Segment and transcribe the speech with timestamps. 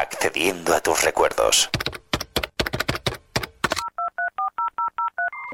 [0.00, 1.68] accediendo a tus recuerdos.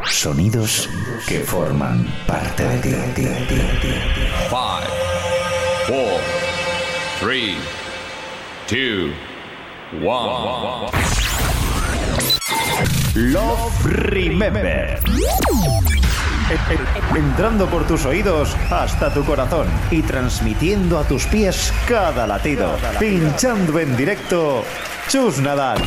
[0.04, 0.88] Sonidos
[1.26, 3.26] que forman parte de ti.
[4.50, 4.58] 5,
[5.86, 6.04] 4,
[7.20, 7.57] 3,
[8.70, 9.12] 2,
[10.02, 10.91] 1.
[13.15, 15.01] Love Remember.
[17.15, 22.77] Entrando por tus oídos hasta tu corazón y transmitiendo a tus pies cada latido.
[22.99, 24.65] Pinchando en directo,
[25.09, 25.83] Chus Nadal.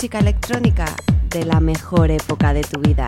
[0.00, 0.86] Música electrónica
[1.28, 3.04] de la mejor época de tu vida.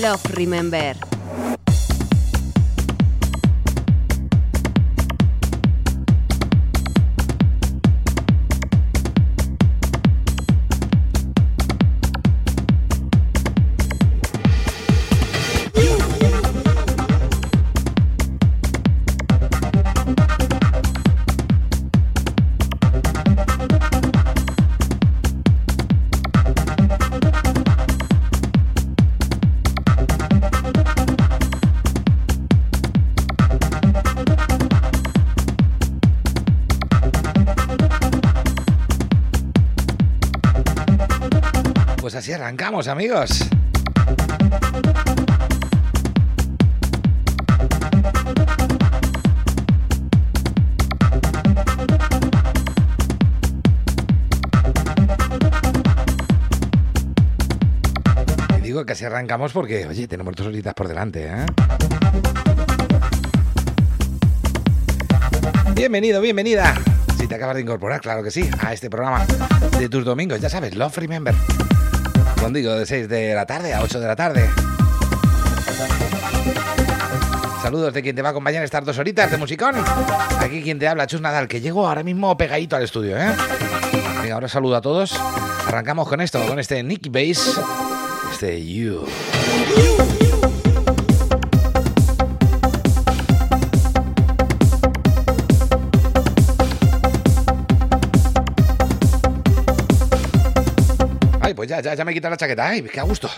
[0.00, 1.15] Love Remember.
[42.36, 43.30] Arrancamos, amigos.
[58.58, 61.46] Y digo que así arrancamos porque, oye, tenemos dos horitas por delante, ¿eh?
[65.74, 66.74] Bienvenido, bienvenida.
[67.18, 69.24] Si te acabas de incorporar, claro que sí, a este programa
[69.78, 71.34] de tus domingos, ya sabes, Love Remember.
[72.40, 74.50] Contigo de 6 de la tarde a 8 de la tarde.
[77.62, 79.74] Saludos de quien te va a acompañar estas dos horitas de musicón.
[80.38, 83.34] Aquí quien te habla, Chus Nadal, que llego ahora mismo pegadito al estudio, ¿eh?
[84.22, 85.18] Venga, ahora saludo a todos.
[85.66, 87.60] Arrancamos con esto, con este Nicky Bass,
[88.30, 89.04] este You.
[101.86, 102.68] Ya, ya, me he quitado la chaqueta.
[102.68, 103.30] Ay, qué a gusto.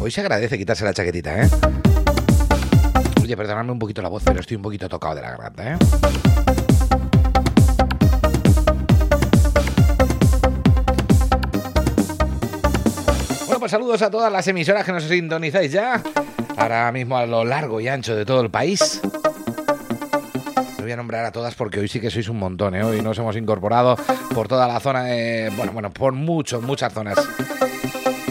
[0.00, 1.48] Hoy se agradece quitarse la chaquetita, ¿eh?
[3.22, 5.76] Oye, perdonadme un poquito la voz, pero estoy un poquito tocado de la garganta, ¿eh?
[13.44, 16.02] Bueno, pues saludos a todas las emisoras que nos sintonizáis ya.
[16.56, 19.02] Ahora mismo a lo largo y ancho de todo el país.
[20.80, 22.82] Voy a nombrar a todas porque hoy sí que sois un montón, ¿eh?
[22.82, 23.96] Hoy nos hemos incorporado
[24.34, 25.04] por toda la zona,
[25.56, 27.16] bueno, bueno, por muchos, muchas zonas.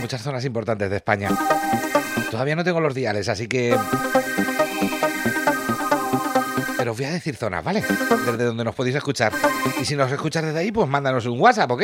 [0.02, 1.30] Muchas zonas importantes de España.
[2.32, 3.78] Todavía no tengo los diales, así que...
[6.78, 7.84] Pero os voy a decir zonas, ¿vale?
[8.26, 9.31] Desde donde nos podéis escuchar.
[9.81, 11.84] Y si nos escuchas desde ahí, pues mándanos un WhatsApp, ¿ok?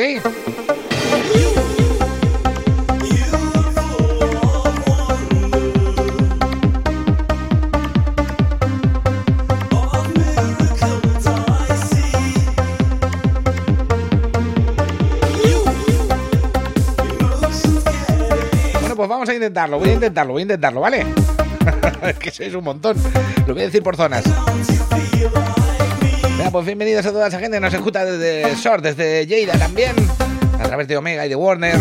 [19.46, 21.06] Intentarlo, voy a intentarlo, voy a intentarlo, ¿vale?
[22.02, 22.96] es que sois un montón.
[23.46, 24.24] Lo voy a decir por zonas.
[26.50, 29.94] Pues bienvenidos a toda esa gente nos escucha desde Short, desde Lleida también,
[30.58, 31.76] a través de Omega y de Warner.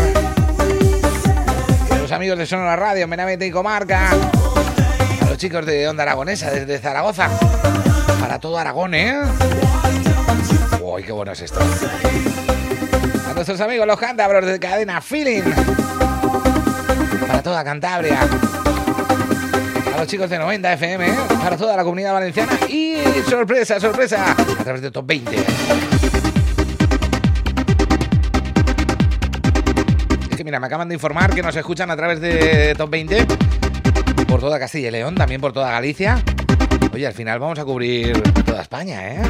[1.92, 4.10] A los amigos de Sonora Radio, Menamente y Comarca.
[4.10, 7.30] A los chicos de Onda Aragonesa, desde Zaragoza.
[8.20, 9.22] Para todo Aragón, ¿eh?
[10.82, 11.60] Uy, qué bueno es esto.
[13.30, 15.44] A nuestros amigos los cántabros de cadena Feeling.
[17.46, 18.22] Toda Cantabria.
[19.94, 21.14] A los chicos de 90 FM, ¿eh?
[21.40, 22.54] para toda la comunidad valenciana.
[22.68, 22.98] Y
[23.30, 25.36] sorpresa, sorpresa, a través de Top 20.
[30.32, 33.28] Es que mira, me acaban de informar que nos escuchan a través de Top 20
[34.28, 36.24] por toda Castilla y León, también por toda Galicia.
[36.92, 39.22] Oye, al final vamos a cubrir toda España, ¿eh?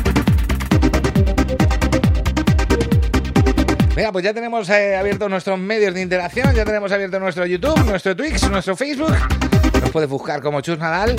[3.95, 7.81] Venga, pues ya tenemos eh, abiertos nuestros medios de interacción, ya tenemos abierto nuestro YouTube,
[7.85, 9.15] nuestro Twitch, nuestro Facebook.
[9.79, 11.15] Nos puedes buscar como Chus Nadal.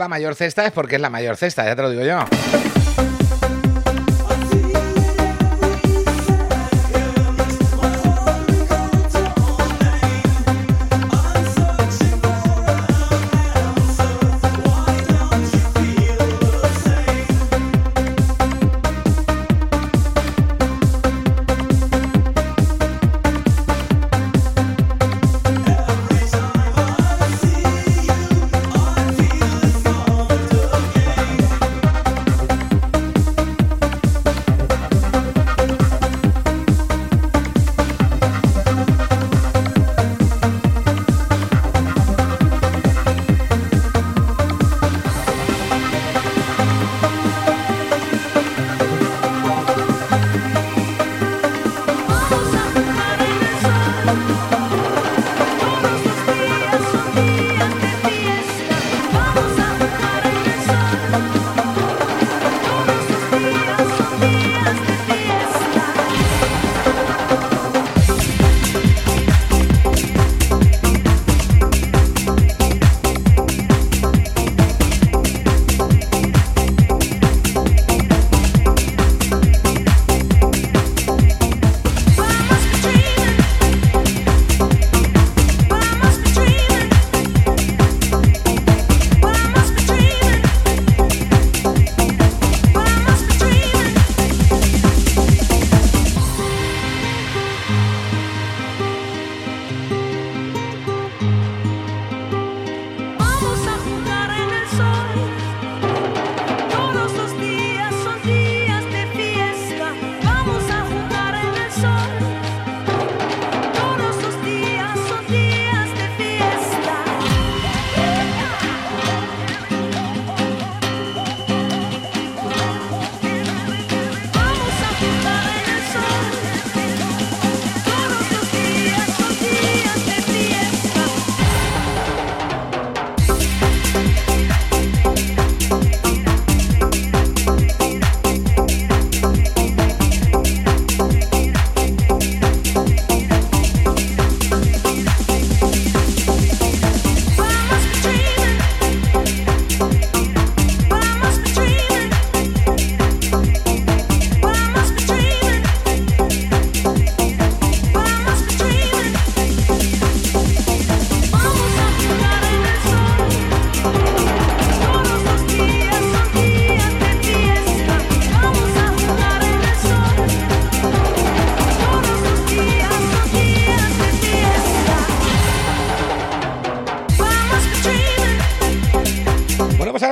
[0.00, 2.89] La mayor cesta es porque es la mayor cesta, ya te lo digo yo.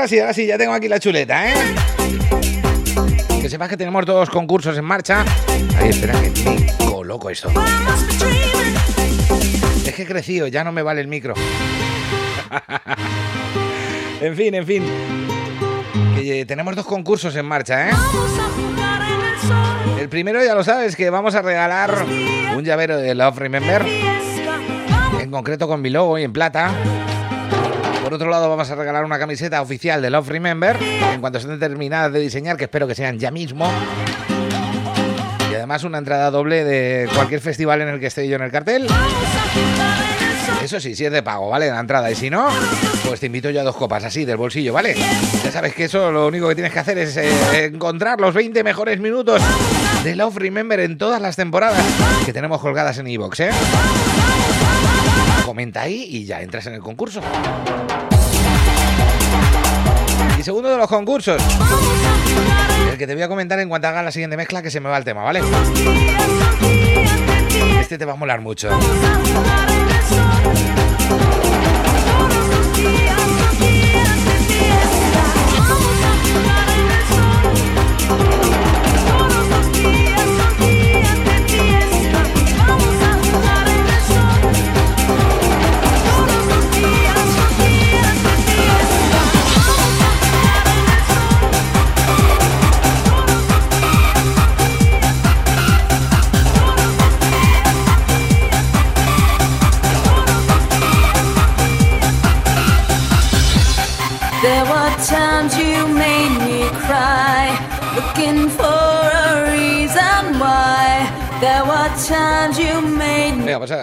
[0.09, 1.55] Sí, ahora sí, ya tengo aquí la chuleta, ¿eh?
[3.41, 5.25] Que sepas que tenemos dos concursos en marcha.
[5.77, 7.51] Ahí, espera, que me coloco esto.
[9.85, 11.35] Es que he crecido, ya no me vale el micro.
[14.21, 14.85] en fin, en fin.
[16.17, 17.93] Que eh, tenemos dos concursos en marcha, ¿eh?
[20.01, 21.95] El primero ya lo sabes, que vamos a regalar
[22.57, 23.85] un llavero de Love Remember,
[25.21, 26.73] en concreto con mi logo y en plata.
[28.19, 32.13] Otro lado, vamos a regalar una camiseta oficial de Love Remember, en cuanto estén terminadas
[32.13, 33.71] de diseñar, que espero que sean ya mismo.
[35.49, 38.51] Y además una entrada doble de cualquier festival en el que esté yo en el
[38.51, 38.89] cartel.
[40.61, 41.71] Eso sí, si es de pago, ¿vale?
[41.71, 42.11] La entrada.
[42.11, 42.49] Y si no,
[43.07, 44.97] pues te invito yo a dos copas así del bolsillo, ¿vale?
[45.45, 48.65] Ya sabes que eso lo único que tienes que hacer es eh, encontrar los 20
[48.65, 49.41] mejores minutos
[50.03, 51.85] de Love Remember en todas las temporadas
[52.27, 53.51] que tenemos colgadas en iVoox, ¿eh?
[55.49, 57.23] Comenta ahí y ya entras en el concurso.
[60.39, 61.43] Y segundo de los concursos,
[62.93, 64.91] el que te voy a comentar en cuanto haga la siguiente mezcla que se me
[64.91, 65.41] va el tema, ¿vale?
[67.81, 68.69] Este te va a molar mucho.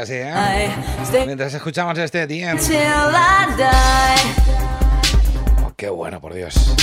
[0.09, 0.69] ¿Eh?
[1.25, 2.45] Mientras escuchamos este die.
[5.63, 6.75] Oh, qué bueno, por Dios.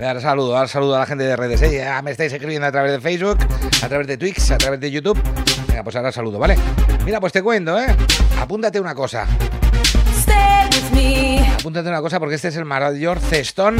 [0.00, 1.60] Ahora saludo, ahora saludo a la gente de redes.
[1.62, 1.76] ¿eh?
[1.76, 3.38] Ya me estáis escribiendo a través de Facebook,
[3.82, 5.20] a través de Twix, a través de YouTube.
[5.68, 6.56] Venga, pues ahora saludo, ¿vale?
[7.04, 7.94] Mira, pues te cuento, ¿eh?
[8.40, 9.26] Apúntate una cosa.
[11.58, 13.76] Apúntate una cosa porque este es el mayor cestón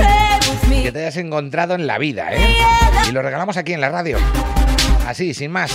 [0.70, 2.56] que te hayas encontrado en la vida, ¿eh?
[3.08, 4.18] Y lo regalamos aquí en la radio.
[5.06, 5.72] Así, sin más.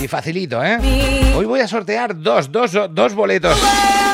[0.00, 0.78] Y facilito, ¿eh?
[1.36, 3.58] Hoy voy a sortear dos, dos, dos boletos,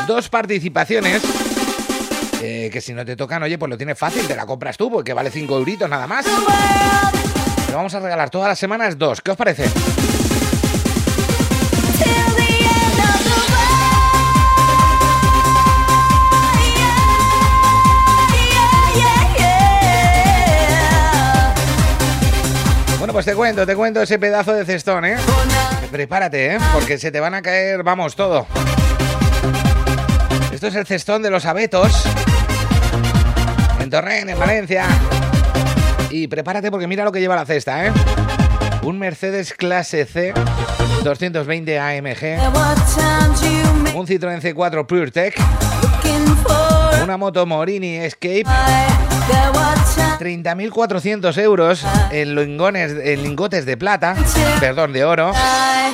[0.07, 1.21] dos participaciones.
[2.41, 4.89] eh, que si no te tocan, oye, pues lo tienes fácil, te la compras tú,
[4.91, 6.25] porque vale 5 euritos nada más.
[7.65, 9.21] Pero vamos a regalar todas las semanas dos.
[9.21, 9.69] ¿Qué os parece?
[23.15, 25.15] Pues te cuento, te cuento ese pedazo de cestón, ¿eh?
[25.89, 26.57] Prepárate, ¿eh?
[26.73, 28.45] Porque se te van a caer, vamos, todo.
[30.51, 31.93] Esto es el cestón de los abetos.
[33.79, 34.85] En Torrent, en Valencia.
[36.09, 37.93] Y prepárate porque mira lo que lleva la cesta, ¿eh?
[38.81, 40.33] Un Mercedes Clase C
[41.05, 42.41] 220 AMG.
[43.95, 45.41] Un Citroën C4 PureTech.
[47.01, 48.43] Una moto Morini Escape.
[49.27, 54.15] There were times 30.400 euros en, lingones, en lingotes de plata.
[54.59, 55.31] Perdón, de oro.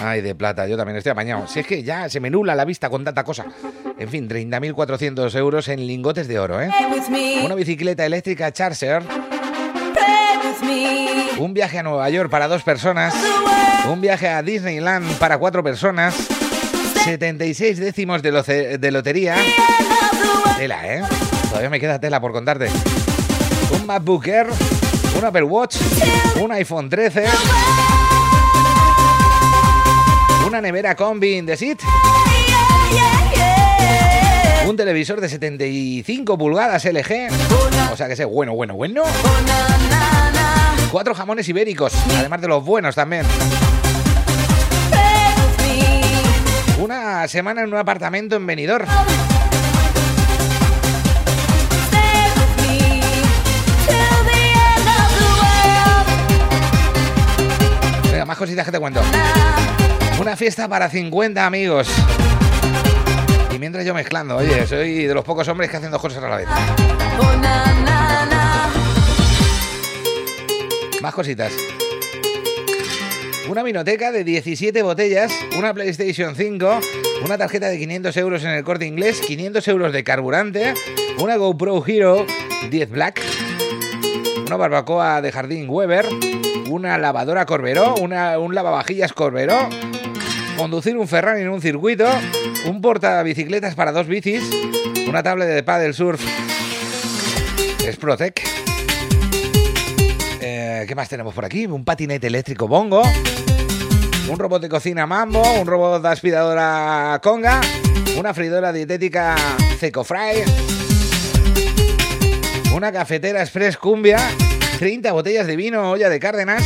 [0.04, 1.48] Ay, de plata, yo también estoy apañado.
[1.48, 3.46] Si es que ya se me nula la vista con tanta cosa.
[3.98, 6.70] En fin, 30.400 euros en lingotes de oro, ¿eh?
[7.44, 9.04] Una bicicleta eléctrica Charger.
[11.38, 13.14] Un viaje a Nueva York para dos personas.
[13.90, 16.16] Un viaje a Disneyland para cuatro personas.
[17.04, 19.36] 76 décimos de, loce- de lotería.
[20.58, 21.02] Tela, ¿eh?
[21.50, 22.70] Todavía me queda tela por contarte.
[23.74, 24.48] Un MacBook Air.
[25.18, 25.78] Un Apple Watch.
[26.42, 27.26] Un iPhone 13.
[30.48, 31.80] Una nevera combi in the seat.
[34.68, 37.30] Un televisor de 75 pulgadas LG.
[37.92, 39.04] O sea que sé, bueno, bueno, bueno.
[40.92, 43.26] Cuatro jamones ibéricos, además de los buenos también.
[46.80, 48.88] Una semana en un apartamento en Benidorm.
[58.42, 59.00] Cositas que te cuento.
[60.20, 61.88] Una fiesta para 50 amigos.
[63.54, 66.28] Y mientras yo mezclando, oye, soy de los pocos hombres que hacen dos cosas a
[66.28, 66.48] la vez.
[71.04, 71.54] Más cositas.
[73.48, 76.80] Una vinoteca de 17 botellas, una PlayStation 5,
[77.24, 80.74] una tarjeta de 500 euros en el corte inglés, 500 euros de carburante,
[81.20, 82.26] una GoPro Hero
[82.72, 83.22] 10 Black,
[84.48, 86.08] una barbacoa de jardín Weber,
[86.72, 89.68] una lavadora Corberó, una, un lavavajillas Corberó,
[90.58, 92.08] conducir un Ferrari en un circuito,
[92.66, 94.44] un portabicicletas para dos bicis,
[95.08, 96.22] una tablet de paddle surf
[97.92, 98.42] Sprotec.
[100.42, 101.66] Eh, ¿Qué más tenemos por aquí?
[101.66, 103.04] Un patinete eléctrico Bongo,
[104.30, 107.60] un robot de cocina Mambo, un robot de aspiradora Conga,
[108.18, 109.36] una freidora dietética
[110.06, 110.44] Fry,
[112.74, 114.20] una cafetera Express Cumbia,
[114.82, 116.64] 30 botellas de vino olla de Cárdenas,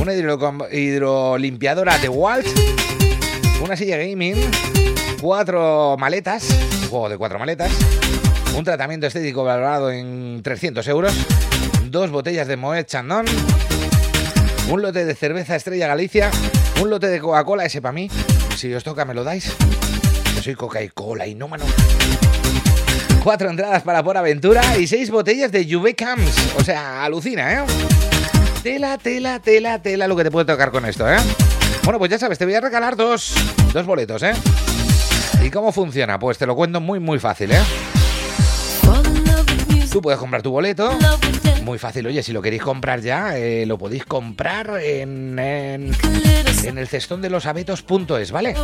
[0.00, 2.46] una hidrolimpiadora de Walt,
[3.60, 4.36] una silla gaming,
[5.20, 6.48] cuatro maletas,
[6.82, 7.72] un juego de cuatro maletas,
[8.56, 11.12] un tratamiento estético valorado en 300 euros,
[11.86, 13.26] dos botellas de Moet Chandon,
[14.70, 16.30] un lote de cerveza Estrella Galicia,
[16.80, 18.08] un lote de Coca-Cola, ese para mí.
[18.56, 19.52] Si os toca, me lo dais.
[20.36, 21.64] Yo soy coca y cola y no mano.
[23.26, 26.54] Cuatro entradas para Por Aventura y seis botellas de Juve Camps.
[26.60, 27.58] O sea, alucina, ¿eh?
[28.62, 31.16] Tela, tela, tela, tela lo que te puede tocar con esto, ¿eh?
[31.82, 33.34] Bueno, pues ya sabes, te voy a regalar dos,
[33.72, 34.30] dos boletos, ¿eh?
[35.42, 36.20] ¿Y cómo funciona?
[36.20, 37.58] Pues te lo cuento muy, muy fácil, ¿eh?
[39.90, 40.96] Tú puedes comprar tu boleto.
[41.64, 45.96] Muy fácil, oye, si lo queréis comprar ya, eh, lo podéis comprar en, en,
[46.62, 48.54] en el cestón de los abetos.es, ¿vale?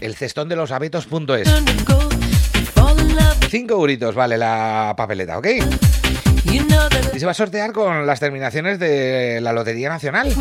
[0.00, 1.48] El cestón de los abetos.es.
[3.52, 5.46] 5 euritos vale la papeleta, ¿ok?
[7.12, 10.34] Y se va a sortear con las terminaciones de la Lotería Nacional.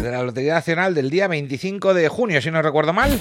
[0.00, 3.18] De la Lotería Nacional del día 25 de junio, si no recuerdo mal.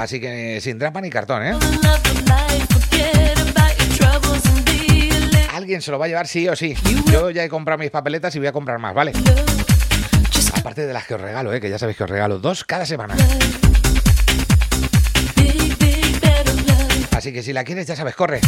[0.00, 1.54] Así que sin trampa ni cartón, ¿eh?
[5.54, 6.74] Alguien se lo va a llevar sí o sí.
[7.12, 9.12] Yo ya he comprado mis papeletas y voy a comprar más, ¿vale?
[10.54, 11.60] Aparte de las que os regalo, ¿eh?
[11.60, 13.14] Que ya sabéis que os regalo dos cada semana.
[17.22, 18.40] Así que si la quieres, ya sabes, corre.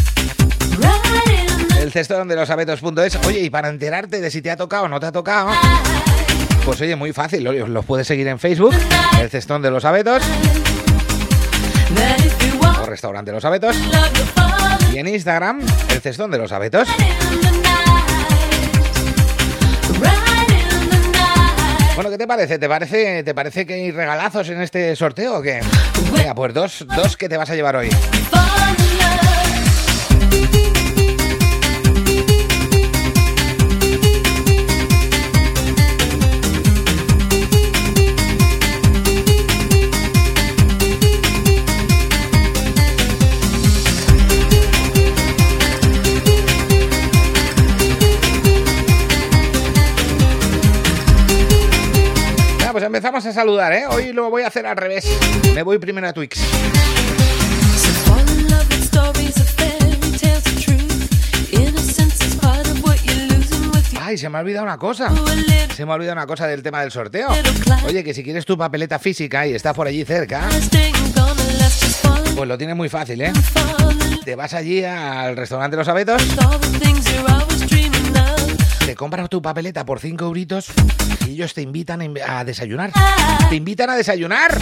[1.78, 3.24] El cestón de los abetos.es.
[3.24, 5.52] Oye, y para enterarte de si te ha tocado o no te ha tocado,
[6.64, 7.44] pues oye, muy fácil.
[7.44, 8.74] Los puedes seguir en Facebook,
[9.20, 10.24] el cestón de los abetos,
[12.82, 13.76] o restaurante Los Abetos,
[14.92, 16.88] y en Instagram, el cestón de los abetos.
[21.94, 22.58] Bueno, ¿qué te parece?
[22.58, 25.60] ¿Te parece, te parece que hay regalazos en este sorteo o qué?
[26.12, 27.88] Venga, pues dos, dos que te vas a llevar hoy.
[52.94, 53.86] Empezamos a saludar, ¿eh?
[53.88, 55.04] Hoy lo voy a hacer al revés.
[55.52, 56.40] Me voy primero a Twix.
[64.00, 65.10] Ay, se me ha olvidado una cosa.
[65.74, 67.30] Se me ha olvidado una cosa del tema del sorteo.
[67.84, 70.48] Oye, que si quieres tu papeleta física y está por allí cerca,
[72.36, 73.32] pues lo tienes muy fácil, ¿eh?
[74.24, 76.22] Te vas allí al restaurante Los Abetos,
[78.86, 80.72] te compras tu papeleta por 5 euritos
[81.30, 82.92] ellos te invitan a desayunar.
[83.48, 84.58] Te invitan a desayunar.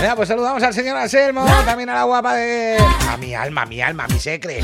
[0.00, 2.78] Venga, pues saludamos al señor Anselmo, también a la guapa de...
[3.10, 4.62] A mi alma, mi alma, mi secre.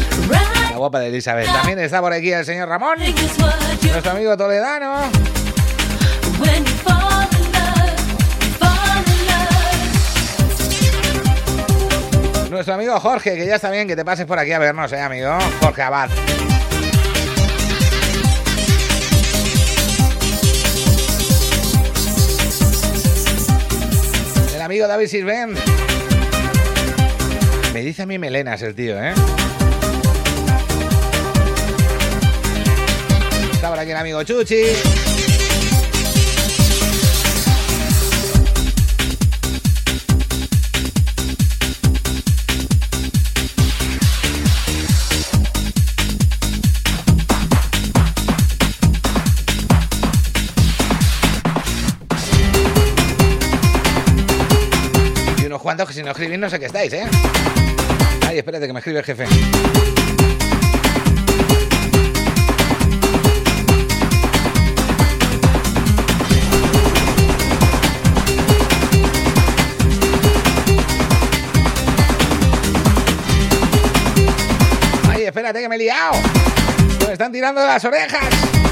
[0.71, 1.47] La guapa de Elizabeth.
[1.47, 5.11] También está por aquí el señor Ramón, nuestro amigo toledano.
[12.55, 15.01] Nuestro amigo Jorge, que ya está bien que te pases por aquí a vernos, eh,
[15.01, 15.37] amigo.
[15.61, 16.09] Jorge Abad.
[24.55, 25.55] El amigo David Sirven.
[27.73, 29.15] Me dice a mí melenas el tío, ¿eh?
[33.53, 35.04] Está por aquí el amigo Chuchi.
[55.77, 57.05] Que si no escribís no sé qué estáis, ¿eh?
[58.29, 59.27] Ay, espérate que me escribe el jefe.
[75.11, 76.13] Ay, espérate que me he liado.
[77.05, 78.64] Me están tirando de las orejas.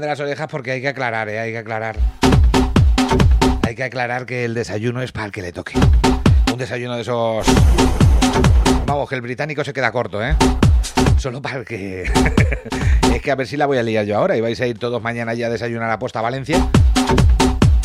[0.00, 1.38] De las orejas porque hay que aclarar, ¿eh?
[1.38, 1.96] Hay que aclarar.
[3.62, 5.78] Hay que aclarar que el desayuno es para el que le toque.
[6.52, 7.46] Un desayuno de esos...
[8.86, 10.36] Vamos, que el británico se queda corto, ¿eh?
[11.16, 12.04] Solo para el que...
[13.14, 14.76] Es que a ver si la voy a liar yo ahora y vais a ir
[14.76, 16.58] todos mañana ya a desayunar a posta a Valencia.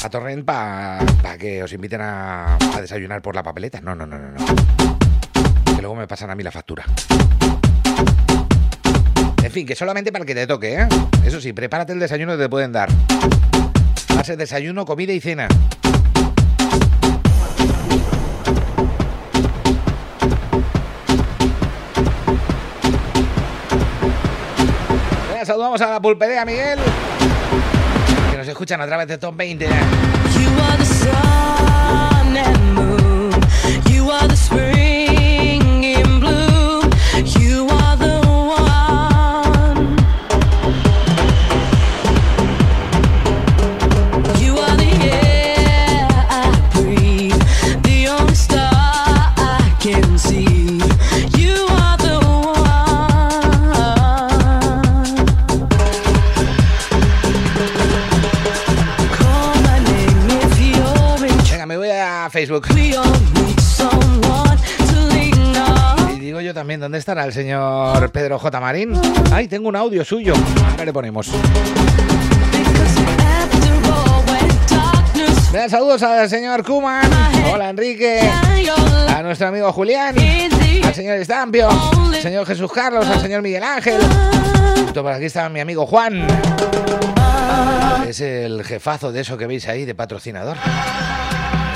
[0.04, 1.06] A Torrent para
[1.38, 3.80] que os inviten a, a desayunar por la papeleta.
[3.80, 4.46] No, no, no, no, no.
[5.76, 6.84] Que luego me pasan a mí la factura.
[9.66, 10.88] Que solamente para el que te toque, ¿eh?
[11.26, 12.90] Eso sí, prepárate el desayuno que te pueden dar.
[12.90, 15.48] Va desayuno, comida y cena.
[25.44, 26.80] Saludamos a la pulpería, Miguel.
[28.32, 29.68] Que nos escuchan a través de Top 20.
[62.50, 62.68] Facebook.
[66.16, 68.60] Y digo yo también, ¿dónde estará el señor Pedro J.
[68.60, 69.00] Marín?
[69.32, 70.34] Ay, tengo un audio suyo.
[70.72, 71.30] Ahora le ponemos.
[75.52, 77.10] Venga, saludos al señor Kuman.
[77.54, 78.22] Hola, Enrique.
[79.16, 80.16] A nuestro amigo Julián.
[80.84, 81.70] Al señor Estampio.
[81.70, 83.06] Al señor Jesús Carlos.
[83.06, 84.02] Al señor Miguel Ángel.
[84.84, 86.26] Justo por aquí está mi amigo Juan.
[88.08, 90.58] Es el jefazo de eso que veis ahí de patrocinador.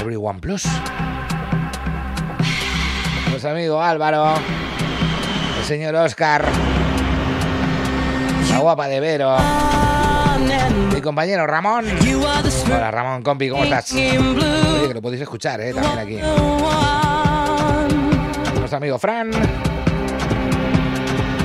[0.03, 0.67] Everyone Plus.
[3.29, 4.33] Nuestro amigo Álvaro.
[5.59, 6.45] El señor Oscar.
[8.49, 9.37] La guapa de Vero.
[10.93, 11.85] Mi compañero Ramón.
[12.65, 13.93] Hola Ramón, compi, ¿cómo estás?
[13.93, 15.73] Oye, que lo podéis escuchar, ¿eh?
[15.73, 16.17] También aquí.
[18.59, 19.31] Nuestro amigo Fran.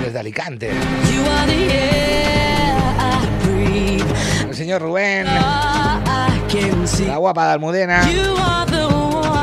[0.03, 0.73] Desde Alicante.
[4.49, 5.29] El señor Rubén.
[7.06, 8.00] La guapa de Almudena.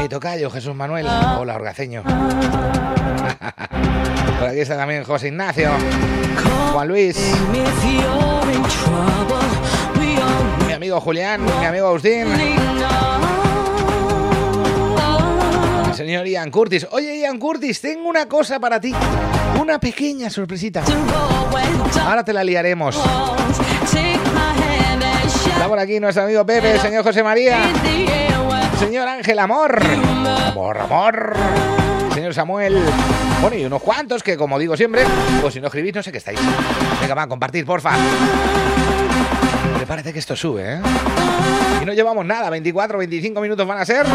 [0.01, 1.05] Mi tocayo, Jesús Manuel.
[1.37, 2.01] Hola, Orgaceño.
[4.39, 5.69] Por aquí está también José Ignacio.
[6.73, 7.15] Juan Luis.
[10.65, 11.45] Mi amigo Julián.
[11.59, 12.25] Mi amigo Agustín.
[15.87, 16.87] El señor Ian Curtis.
[16.89, 18.95] Oye, Ian Curtis, tengo una cosa para ti.
[19.61, 20.81] Una pequeña sorpresita.
[22.03, 22.99] Ahora te la liaremos.
[25.55, 27.57] Está por aquí nuestro amigo Pepe, el señor José María.
[28.73, 29.79] El señor Ángel Amor.
[30.51, 31.33] Amor, amor.
[32.13, 32.77] Señor Samuel.
[33.41, 35.05] Bueno, y unos cuantos que, como digo siempre,
[35.41, 36.37] pues si no escribís, no sé qué estáis.
[36.99, 37.91] Venga, va, compartir, porfa.
[39.77, 40.79] Prepárate que esto sube, ¿eh?
[41.81, 44.05] Y no llevamos nada, 24, 25 minutos van a ser.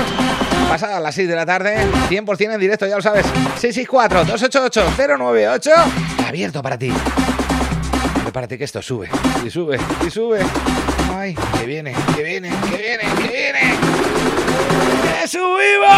[0.69, 1.79] Pasadas las 6 de la tarde,
[2.11, 3.25] 100% en directo, ya lo sabes.
[3.61, 5.71] 664-288-098.
[6.29, 6.93] Abierto para ti.
[8.23, 9.09] Prepárate que esto sube,
[9.45, 10.41] y sube, y sube.
[11.13, 13.79] Ay, que viene, que viene, que viene, que viene.
[15.21, 15.91] ¡Que subimos!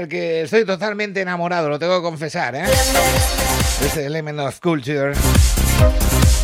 [0.00, 2.64] Del que estoy totalmente enamorado, lo tengo que confesar, ¿eh?
[3.84, 5.12] Este Element of Culture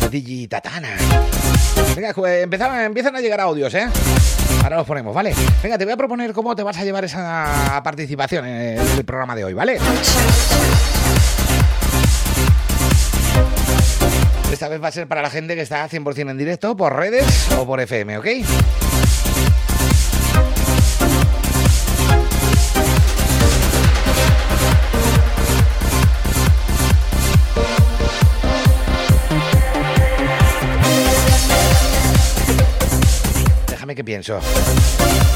[0.01, 0.89] de Digi Tatana.
[1.95, 3.87] Venga, empezaron- empiezan a llegar audios, ¿eh?
[4.63, 5.33] Ahora los ponemos, ¿vale?
[5.63, 9.35] Venga, te voy a proponer cómo te vas a llevar esa participación en el programa
[9.35, 9.79] de hoy, ¿vale?
[14.51, 17.25] Esta vez va a ser para la gente que está 100% en directo, por redes
[17.57, 18.27] o por FM, ¿ok?
[34.23, 35.26] Pienso.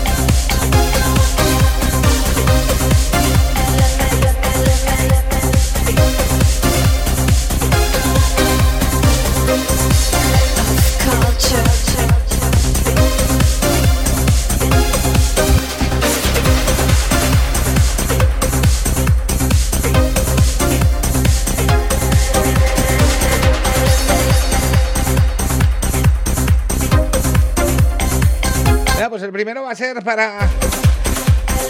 [29.42, 30.48] Primero va a ser para.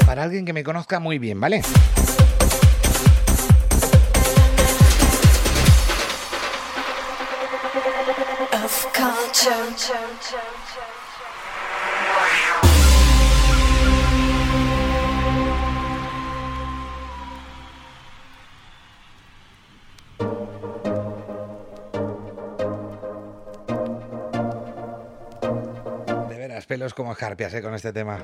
[0.05, 1.61] Para alguien que me conozca muy bien, ¿vale?
[8.51, 10.60] Of culture.
[26.81, 27.61] Pelos como escarpias, ¿eh?
[27.61, 28.17] Con este tema.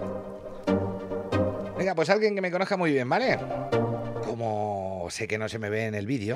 [1.78, 3.38] Venga, pues alguien que me conozca muy bien, ¿vale?
[4.26, 6.36] Como sé que no se me ve en el vídeo,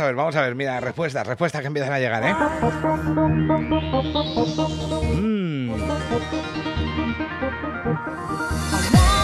[0.00, 0.54] a, ver, vamos a ver.
[0.54, 2.34] Mira, respuestas, respuestas que empiezan a llegar, ¿eh?
[5.14, 5.72] Mm.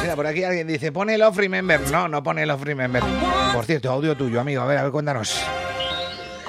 [0.02, 1.80] Mira, por aquí alguien dice, pone Love Remember.
[1.90, 3.02] No, no pone Love Remember.
[3.54, 4.62] Por cierto, audio tuyo, amigo.
[4.62, 5.42] A ver, a ver, cuéntanos.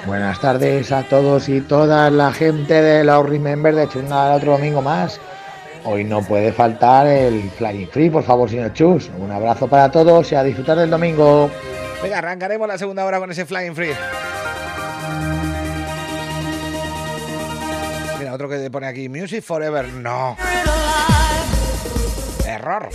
[0.06, 4.80] Buenas tardes a todos y todas la gente de los Remember de Chunga otro domingo
[4.80, 5.20] más.
[5.84, 9.10] Hoy no puede faltar el Flying Free, por favor, señor Chus.
[9.18, 11.50] Un abrazo para todos y a disfrutar del domingo.
[12.02, 13.94] Venga, arrancaremos la segunda hora con ese Flying Free.
[18.18, 19.86] Mira, otro que pone aquí, Music Forever.
[19.88, 20.36] No.
[22.46, 22.88] Error.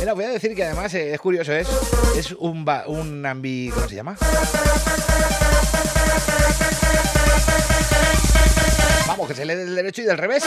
[0.00, 1.68] Mira, voy a decir que además eh, es curioso, es,
[2.16, 3.70] es un, ba- un ambi...
[3.72, 4.16] ¿Cómo se llama?
[9.06, 10.44] Vamos, que se lee del derecho y del revés.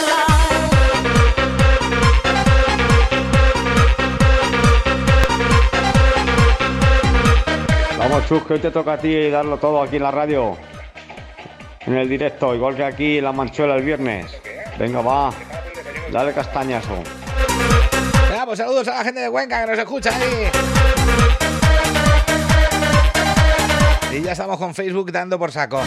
[8.14, 10.56] Vamos, Chus, que hoy te toca a ti darlo todo aquí en la radio.
[11.80, 14.40] En el directo, igual que aquí en la manchuela el viernes.
[14.78, 15.32] Venga, va.
[16.12, 17.02] Dale castañazo.
[18.30, 20.48] Venga, pues saludos a la gente de Cuenca que nos escucha ahí.
[24.12, 25.80] Y ya estamos con Facebook dando por saco.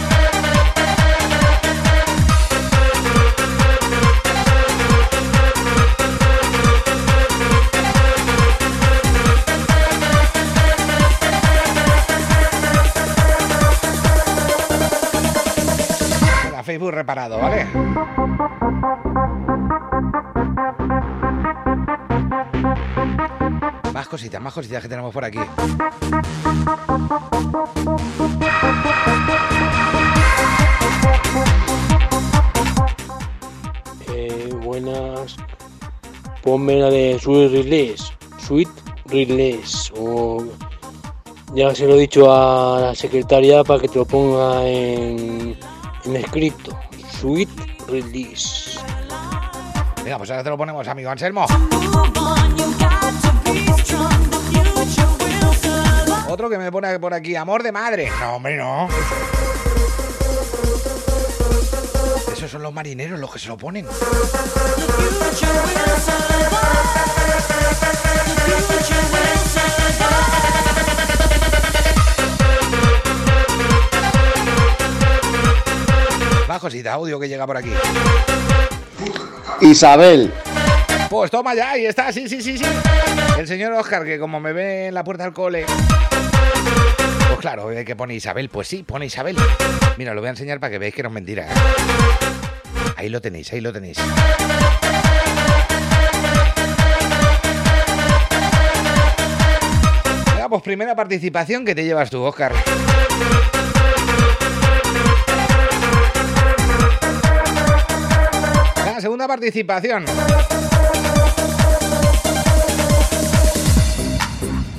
[16.78, 17.66] Facebook reparado, ¿vale?
[23.94, 25.40] Más cositas, más cositas que tenemos por aquí.
[34.10, 35.36] Eh, buenas.
[36.44, 38.04] Ponme la de Sweet Release.
[38.38, 38.70] Sweet
[39.08, 39.92] Release.
[39.98, 40.46] O
[41.56, 45.58] ya se lo he dicho a la secretaria para que te lo ponga en,
[46.08, 46.80] en escrito.
[47.20, 47.50] Sweet
[47.88, 48.80] Release.
[50.04, 51.46] Venga, pues ahora te lo ponemos, amigo Anselmo.
[56.30, 58.12] Otro que me pone por aquí, amor de madre.
[58.20, 58.88] No, hombre, no.
[62.32, 63.86] Esos son los marineros los que se lo ponen.
[76.48, 77.72] Más cosita, audio que llega por aquí.
[79.62, 80.34] Isabel,
[81.10, 82.66] Pues toma ya, ahí está, sí, sí, sí, sí.
[83.38, 85.66] El señor Oscar, que como me ve en la puerta del cole.
[87.28, 88.50] Pues claro, hay que pone Isabel.
[88.50, 89.36] Pues sí, pone Isabel.
[89.98, 91.44] Mira, lo voy a enseñar para que veáis que no es mentira.
[91.48, 91.56] ¿eh?
[92.96, 93.98] Ahí lo tenéis, ahí lo tenéis.
[100.34, 102.54] Venga, pues primera participación que te llevas tú, Oscar.
[109.08, 110.04] Segunda participación.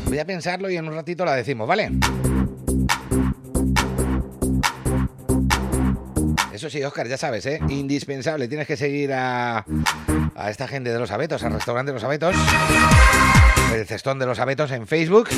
[0.05, 1.91] Voy a pensarlo y en un ratito la decimos, ¿vale?
[6.53, 7.59] Eso sí, Oscar, ya sabes, ¿eh?
[7.71, 8.49] Indispensable.
[8.49, 9.65] Tienes que seguir a,
[10.35, 12.37] a esta gente de los abetos, al restaurante de los abetos.
[13.73, 15.31] El cestón de los abetos en Facebook.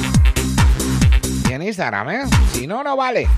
[1.48, 2.22] Y en Instagram, ¿eh?
[2.54, 3.28] Si no, no vale.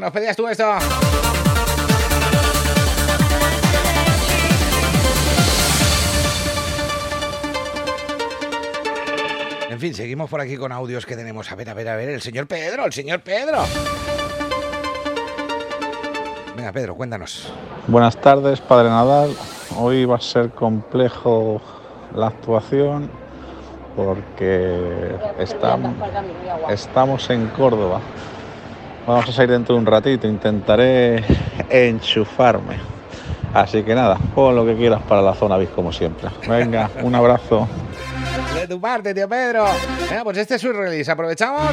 [0.00, 0.64] Nos pedías tú esto.
[9.70, 11.50] En fin, seguimos por aquí con audios que tenemos.
[11.52, 12.08] A ver, a ver, a ver.
[12.08, 13.58] El señor Pedro, el señor Pedro.
[16.56, 17.52] Venga, Pedro, cuéntanos.
[17.86, 19.36] Buenas tardes, Padre Nadal.
[19.78, 21.60] Hoy va a ser complejo
[22.14, 23.10] la actuación
[23.94, 25.94] porque estamos,
[26.70, 28.00] estamos en Córdoba.
[29.06, 31.24] Vamos a salir dentro de un ratito, intentaré
[31.70, 32.76] enchufarme.
[33.54, 36.28] Así que nada, pon lo que quieras para la zona bis como siempre.
[36.48, 37.68] Venga, un abrazo.
[38.54, 39.66] De tu parte, tío Pedro.
[40.10, 41.10] Venga, pues este es su release.
[41.10, 41.72] Aprovechamos.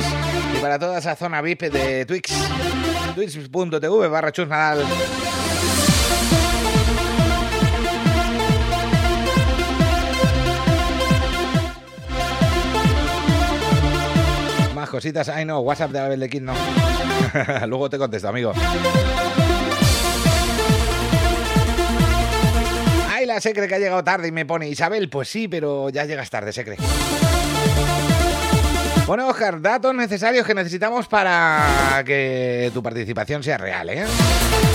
[0.55, 2.31] Y para toda esa zona VIP de Twix.
[3.15, 4.47] Twix.tv barra Chus
[14.93, 15.27] cositas.
[15.27, 16.53] Ay, no, WhatsApp de Abel de Kid no.
[17.67, 18.53] Luego te contesto, amigo.
[23.11, 25.09] Ay, la secre que ha llegado tarde y me pone Isabel.
[25.09, 26.77] Pues sí, pero ya llegas tarde, secre.
[29.07, 34.05] Bueno, Oscar, datos necesarios que necesitamos para que tu participación sea real, ¿eh?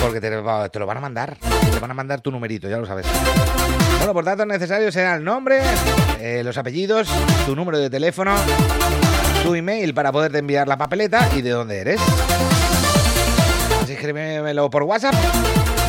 [0.02, 1.36] Porque te, lo- te lo van a mandar.
[1.72, 3.06] Te van a mandar tu numerito, ya lo sabes.
[3.98, 5.60] Bueno, por datos necesarios será el nombre,
[6.20, 7.08] eh, los apellidos,
[7.46, 8.34] tu número de teléfono,
[9.49, 11.99] tu email para poderte enviar la papeleta y de dónde eres.
[13.88, 15.14] Escríbemelo por WhatsApp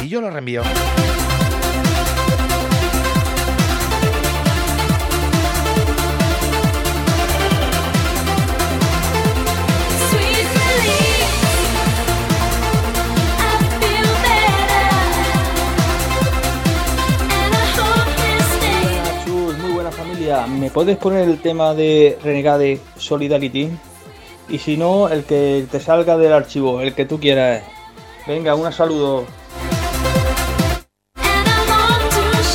[0.01, 0.63] y yo lo reenvío.
[20.57, 23.69] ¿Me puedes poner el tema de Renegade Solidarity?
[24.49, 27.63] Y si no, el que te salga del archivo, el que tú quieras.
[28.27, 29.25] Venga, un saludo.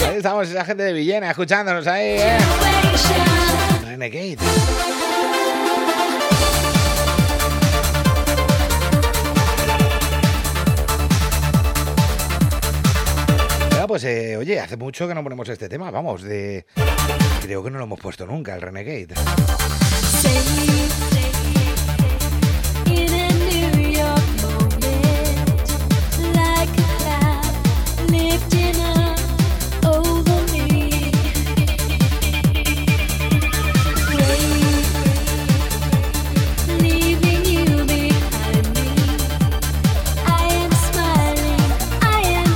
[0.06, 2.38] Ahí estamos, esa gente de Villena, escuchándonos ahí, ¿eh?
[3.86, 4.38] Renegade.
[13.94, 16.66] Pues eh, oye, hace mucho que no ponemos este tema, vamos, de...
[17.44, 19.14] Creo que no lo hemos puesto nunca, el Renegade.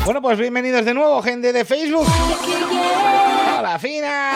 [0.08, 2.06] Bueno, pues bienvenidos de nuevo, gente de Facebook.
[3.58, 4.32] Hola, Fina.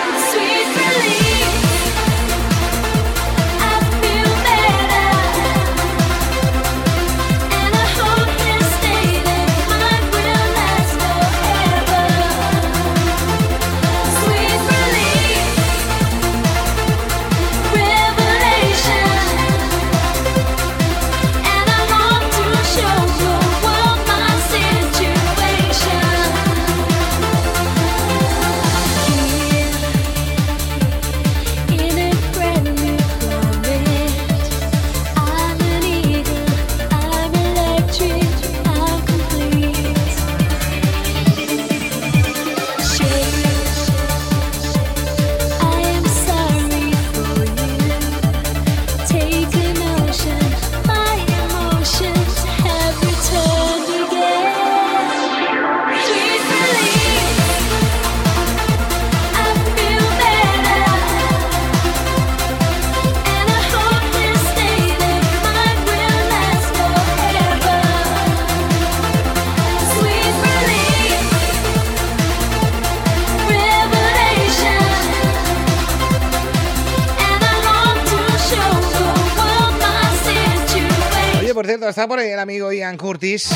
[82.02, 83.48] Está por ahí el amigo Ian Curtis.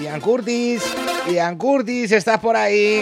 [0.00, 0.82] Ian Curtis,
[1.30, 3.00] Ian Curtis, estás por ahí.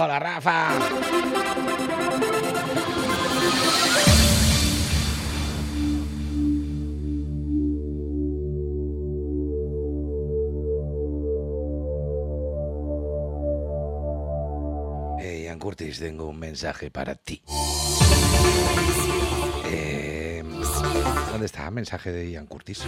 [0.00, 0.68] Hola, Rafa.
[15.98, 17.42] Tengo un mensaje para ti.
[19.66, 20.42] Eh,
[21.30, 22.82] ¿Dónde está el mensaje de Ian Curtis?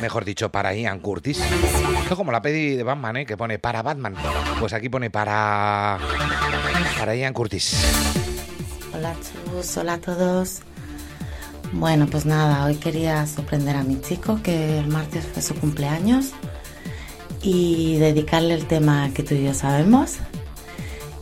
[0.00, 1.40] Mejor dicho, para Ian Curtis.
[2.02, 3.26] Esto como la peli de Batman, ¿eh?
[3.26, 4.14] Que pone para Batman.
[4.60, 5.98] Pues aquí pone para...
[6.98, 7.74] Para Ian Curtis.
[8.94, 10.60] Hola chus, hola a todos.
[11.72, 16.32] Bueno, pues nada, hoy quería sorprender a mi chico que el martes fue su cumpleaños
[17.40, 20.18] y dedicarle el tema que tú y yo sabemos.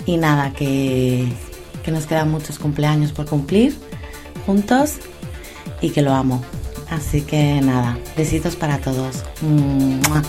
[0.07, 1.29] Y nada, que,
[1.85, 3.77] que nos quedan muchos cumpleaños por cumplir
[4.47, 4.97] juntos
[5.81, 6.43] y que lo amo.
[6.91, 9.23] Así que nada, besitos para todos.
[9.43, 10.23] ¡Mua!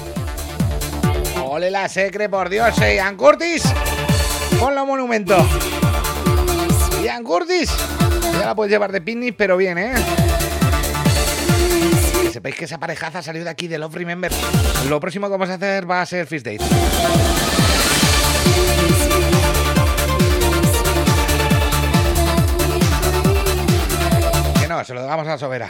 [1.43, 2.77] ¡Ole la secre, por Dios!
[2.79, 3.63] eh, ¡Ian Curtis!
[4.59, 5.35] ¡Ponlo monumento!
[7.03, 7.69] ¡Ian Curtis!
[8.33, 9.93] Ya la puedes llevar de picnic, pero bien, ¿eh?
[12.21, 14.31] Que sepáis que esa parejaza salió de aquí, de Love Remember.
[14.87, 16.63] Lo próximo que vamos a hacer va a ser First Date.
[24.83, 25.67] Se lo damos a la sobera.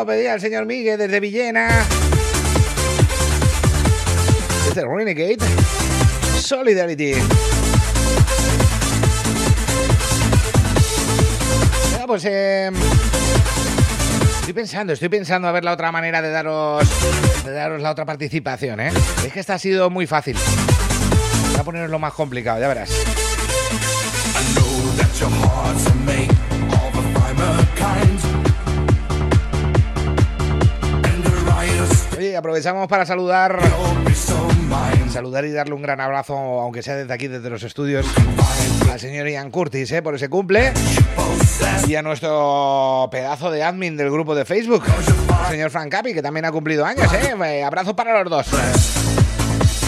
[0.00, 1.68] Lo pedía el señor Miguel desde Villena.
[4.66, 5.36] Desde Renegade.
[6.38, 7.16] Solidarity.
[11.92, 12.70] Venga, pues eh,
[14.38, 16.88] estoy pensando, estoy pensando a ver la otra manera de daros,
[17.44, 18.92] de daros la otra participación, ¿eh?
[19.22, 20.34] Es que esta ha sido muy fácil.
[21.50, 22.90] Voy a poneros lo más complicado, ya verás.
[26.10, 26.39] Oye,
[32.50, 33.60] aprovechamos para saludar
[35.08, 38.04] saludar y darle un gran abrazo, aunque sea desde aquí, desde los estudios,
[38.90, 40.02] al señor Ian Curtis, ¿eh?
[40.02, 40.72] por ese cumple,
[41.86, 44.82] y a nuestro pedazo de admin del grupo de Facebook,
[45.44, 47.06] el señor Frank Capi, que también ha cumplido años.
[47.12, 47.36] ¿eh?
[47.40, 48.46] Eh, Abrazo para los dos.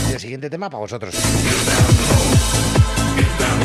[0.09, 1.17] Y el siguiente tema para vosotros.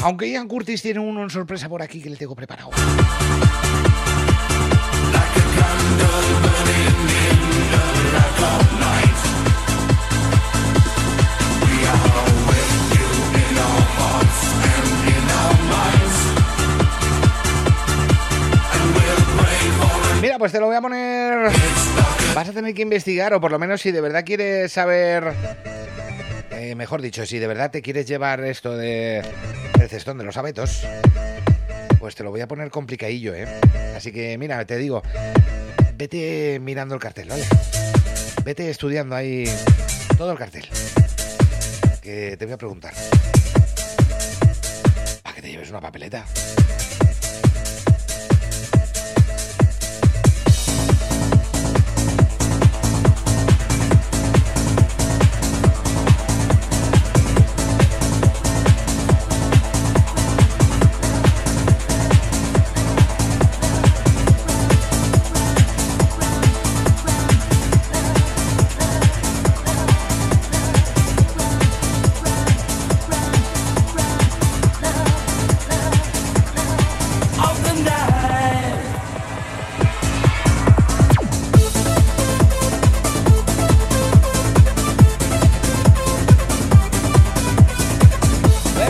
[0.02, 2.72] Aunque Ian Curtis tiene uno sorpresa por aquí que le tengo preparado.
[20.38, 21.50] Pues te lo voy a poner.
[22.36, 25.34] Vas a tener que investigar, o por lo menos si de verdad quieres saber.
[26.52, 29.24] eh, mejor dicho, si de verdad te quieres llevar esto de.
[29.80, 30.84] El cestón de los abetos.
[32.00, 33.48] Pues te lo voy a poner complicadillo, ¿eh?
[33.96, 35.02] Así que, mira, te digo.
[35.96, 37.44] Vete mirando el cartel, ¿vale?
[38.46, 39.46] Vete estudiando ahí
[40.18, 40.68] todo el cartel.
[42.02, 42.94] Que te voy a preguntar.
[45.24, 46.26] Para que te lleves una papeleta.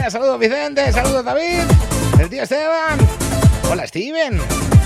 [0.09, 1.63] Saludos Vicente, saludos David,
[2.19, 2.97] el tío Esteban.
[3.69, 4.76] Hola Steven.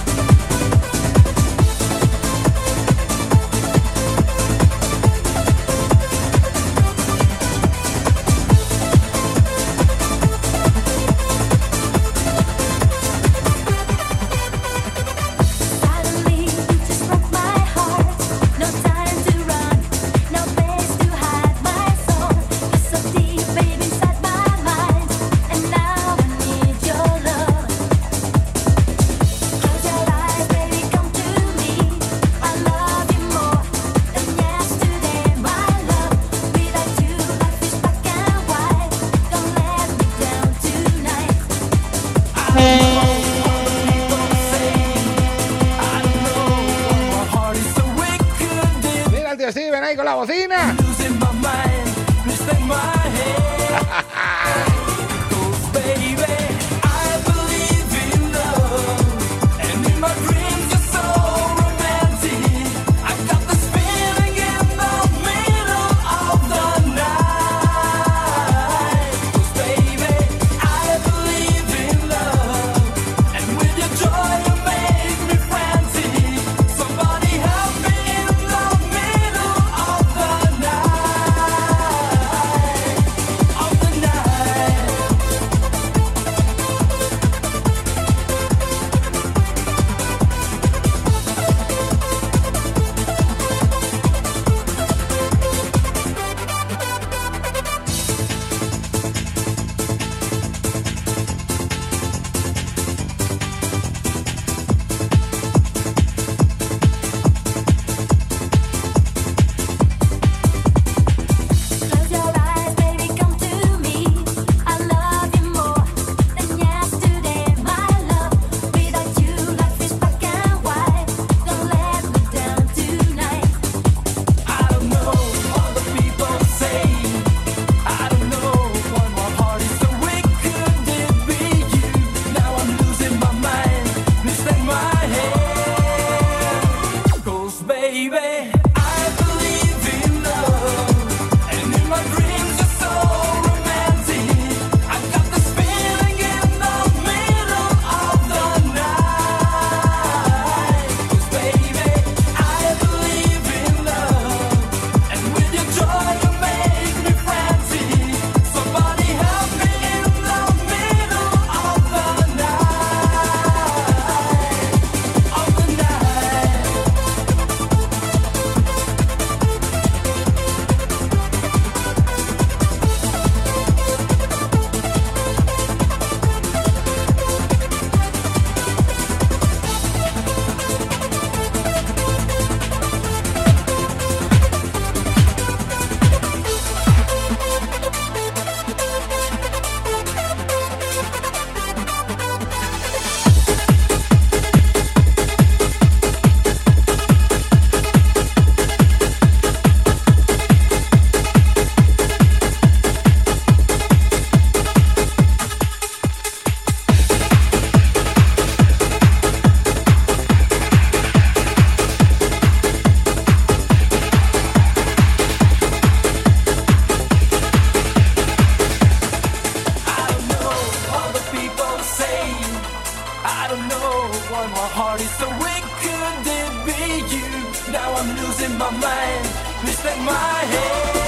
[223.51, 225.63] don't know why my heart is so weak.
[225.83, 226.81] Could it be
[227.13, 227.29] you?
[227.73, 229.25] Now I'm losing my mind.
[229.61, 231.00] Please take my hand.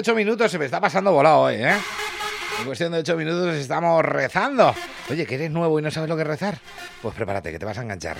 [0.00, 1.76] 8 minutos se me está pasando volado hoy, ¿eh?
[2.58, 4.74] En cuestión de 8 minutos estamos rezando.
[5.10, 6.58] Oye, que eres nuevo y no sabes lo que es rezar.
[7.02, 8.16] Pues prepárate, que te vas a enganchar.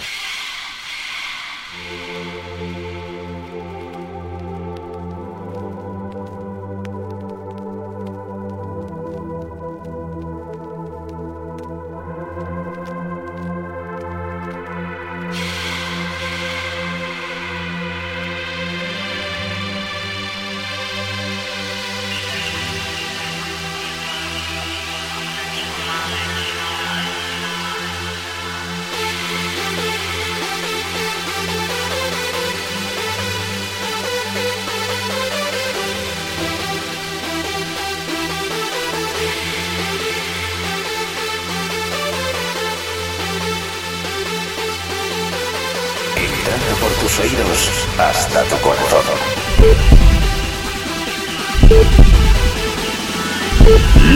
[48.36, 49.00] Hasta tu corazón.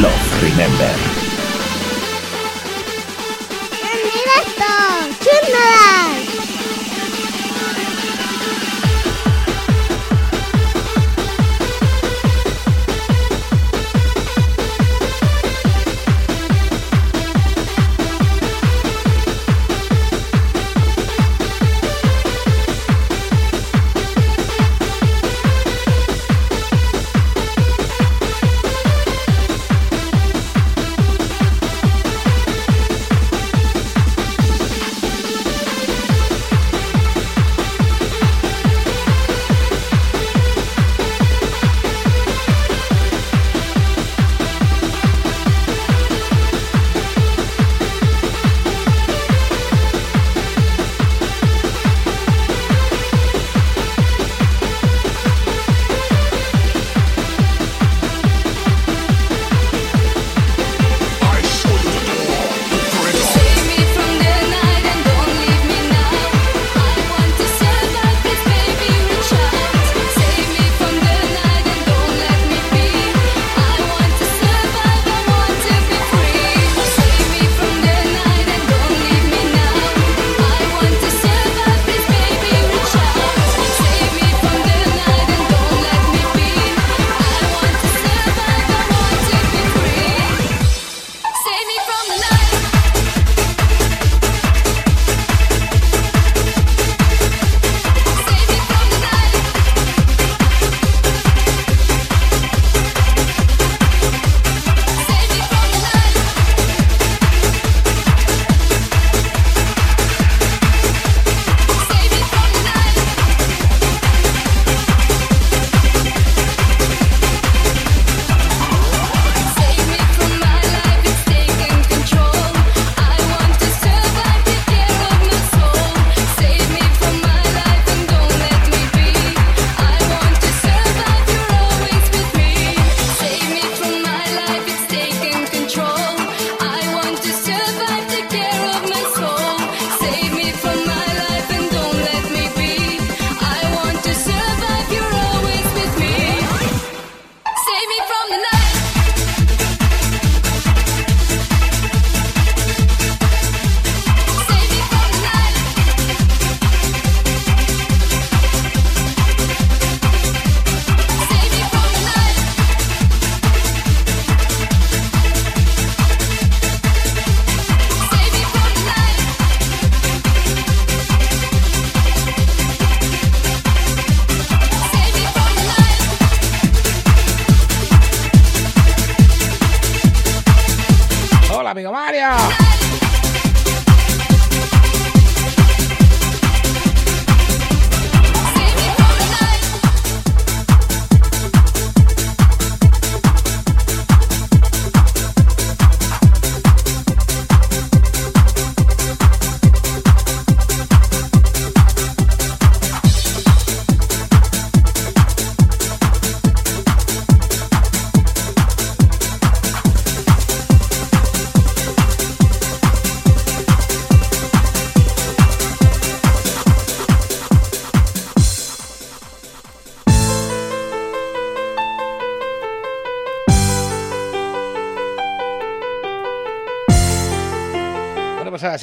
[0.00, 1.23] Love Remember.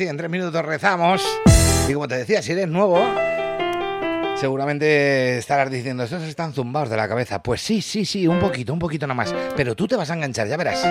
[0.10, 1.24] En tres minutos rezamos.
[1.88, 3.00] Y como te decía, si eres nuevo,
[4.36, 7.44] seguramente estarás diciendo, estos están zumbados de la cabeza.
[7.44, 9.34] Pues sí, sí, sí, un poquito, un poquito nomás.
[9.56, 10.82] Pero tú te vas a enganchar, ya verás.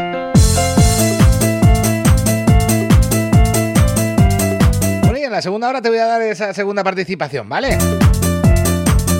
[5.02, 7.78] Bueno, y en la segunda hora te voy a dar esa segunda participación, ¿vale?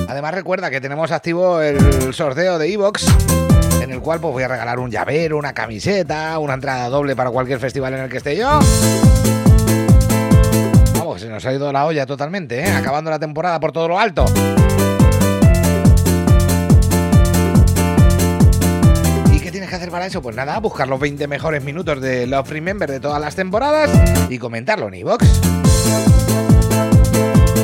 [0.08, 3.06] Además recuerda que tenemos activo el sorteo de Evox,
[3.82, 7.30] en el cual pues voy a regalar un llavero, una camiseta, una entrada doble para
[7.30, 8.60] cualquier festival en el que esté yo.
[11.20, 12.70] Se nos ha ido la olla totalmente, ¿eh?
[12.70, 14.24] Acabando la temporada por todo lo alto.
[19.30, 20.22] ¿Y qué tienes que hacer para eso?
[20.22, 23.90] Pues nada, buscar los 20 mejores minutos de Love Remember de todas las temporadas
[24.30, 25.42] y comentarlo en Evox.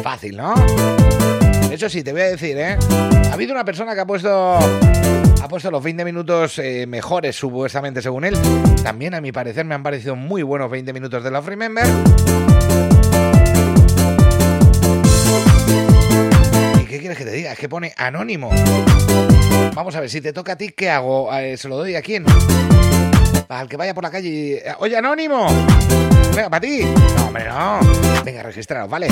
[0.02, 0.52] Fácil, ¿no?
[1.70, 2.76] Eso sí, te voy a decir, ¿eh?
[3.30, 8.02] Ha habido una persona que ha puesto ha puesto los 20 minutos eh, mejores, supuestamente,
[8.02, 8.36] según él.
[8.82, 11.86] También, a mi parecer, me han parecido muy buenos 20 minutos de Love Remember.
[17.06, 17.52] Quieres que te diga?
[17.52, 18.50] Es que pone anónimo.
[19.74, 21.32] Vamos a ver, si te toca a ti, ¿qué hago?
[21.32, 22.24] Eh, ¿Se lo doy a quién?
[23.48, 24.58] Al que vaya por la calle y...
[24.80, 25.46] Oye, anónimo.
[26.34, 26.82] Venga, para ti.
[27.16, 27.78] No, hombre, no.
[28.24, 29.06] Venga, registraros, ¿vale?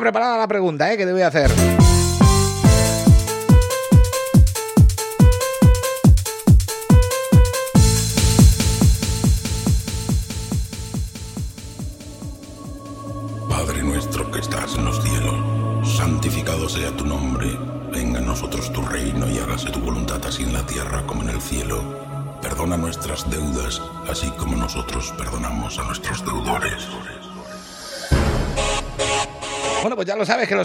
[0.00, 0.96] Preparada la pregunta, ¿eh?
[0.96, 1.79] Que te voy a hacer.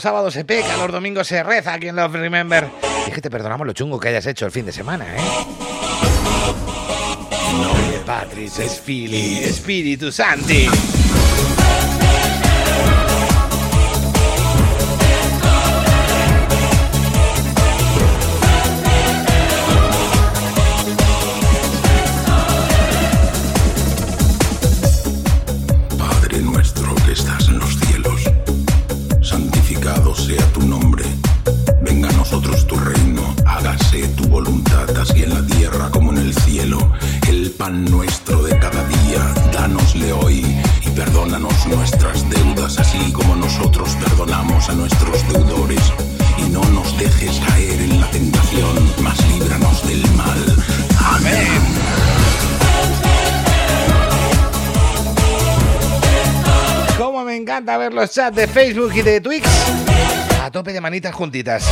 [0.05, 2.69] Sábados se peca, los domingos se reza aquí en Love Remember.
[3.07, 5.19] Y es que te perdonamos lo chungo que hayas hecho el fin de semana, ¿eh?
[7.51, 10.69] Nombre Patris, Espíritu Santi.
[58.05, 59.47] Los chats de Facebook y de Twix.
[60.43, 61.65] A tope de manitas juntitas.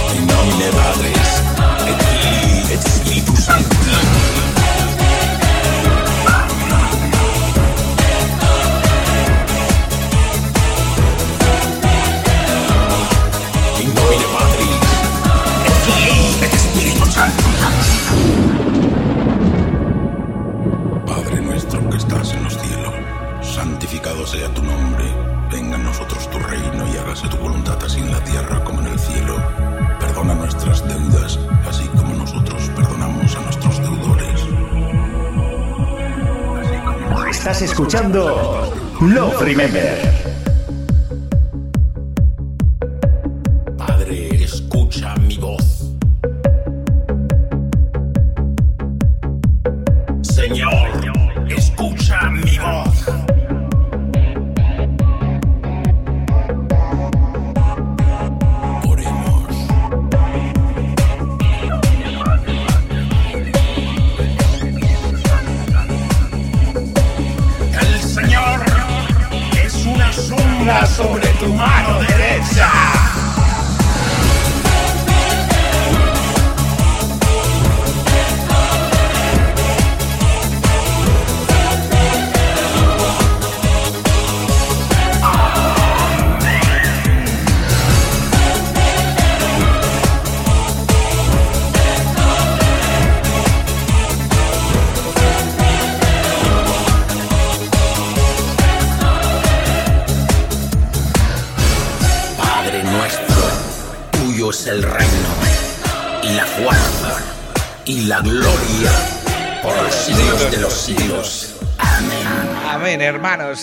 [37.43, 40.22] Estás escuchando Love Remember.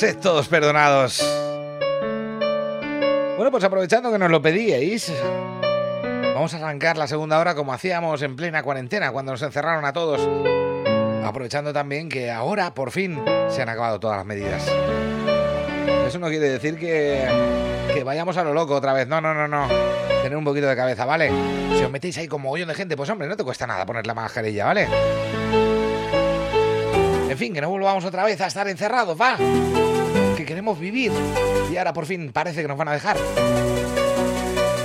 [0.00, 1.22] Todos perdonados.
[3.36, 5.12] Bueno, pues aprovechando que nos lo pedíais,
[6.34, 9.92] vamos a arrancar la segunda hora como hacíamos en plena cuarentena, cuando nos encerraron a
[9.92, 10.26] todos.
[11.22, 14.66] Aprovechando también que ahora, por fin, se han acabado todas las medidas.
[16.06, 17.28] Eso no quiere decir que,
[17.92, 19.06] que vayamos a lo loco otra vez.
[19.06, 19.68] No, no, no, no.
[20.22, 21.30] Tener un poquito de cabeza, ¿vale?
[21.76, 24.06] Si os metéis ahí como mogollón de gente, pues hombre, no te cuesta nada poner
[24.06, 24.88] la mascarilla, ¿vale?
[27.28, 29.36] En fin, que no volvamos otra vez a estar encerrados, va.
[30.40, 31.12] Que queremos vivir.
[31.70, 33.18] Y ahora por fin parece que nos van a dejar.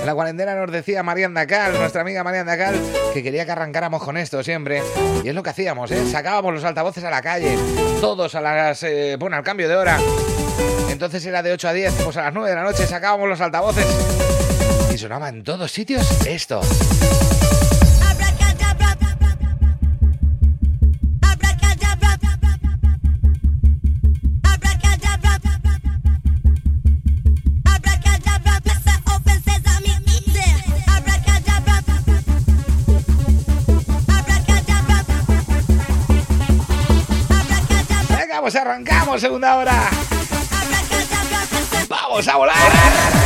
[0.00, 2.78] En la cuarentena nos decía Marian Dacal, nuestra amiga Marian Dacal,
[3.14, 4.82] que quería que arrancáramos con esto siempre.
[5.24, 6.06] Y es lo que hacíamos, ¿eh?
[6.10, 7.56] Sacábamos los altavoces a la calle,
[8.02, 8.82] todos a las.
[8.82, 9.98] eh, bueno, al cambio de hora.
[10.90, 13.40] Entonces era de 8 a 10, pues a las 9 de la noche sacábamos los
[13.40, 13.86] altavoces.
[14.92, 16.60] Y sonaba en todos sitios esto.
[38.54, 39.90] Arrancamos segunda hora.
[41.88, 43.25] Vamos a volar.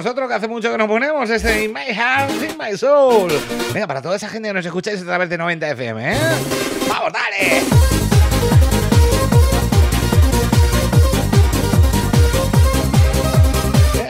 [0.00, 3.30] Venga, vosotros que hace mucho que nos ponemos este In My Heart, In My Soul.
[3.74, 6.18] Venga, para toda esa gente que nos escucháis a través de 90 FM, ¿eh?
[6.88, 7.62] ¡Vamos, dale!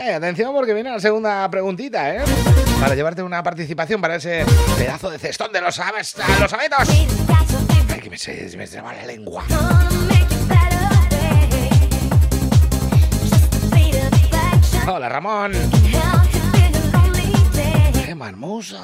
[0.07, 2.23] Eh, atención porque viene la segunda preguntita, ¿eh?
[2.79, 4.45] Para llevarte una participación para ese
[4.77, 6.87] pedazo de cestón de los aves, los abetos.
[6.89, 9.43] Ay, que me, se, me traba la lengua.
[14.93, 15.53] Hola, Ramón.
[17.93, 18.83] Qué hermosa.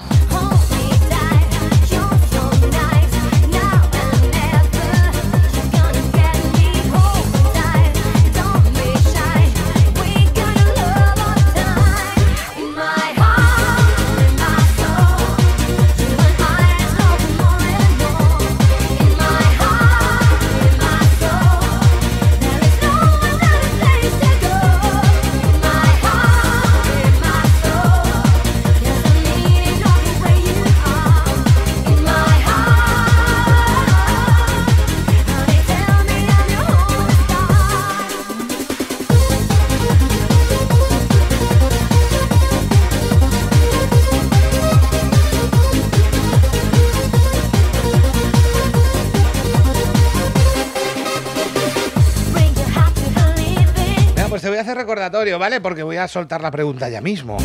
[55.09, 55.61] ¿Vale?
[55.61, 57.38] Porque voy a soltar la pregunta ya mismo.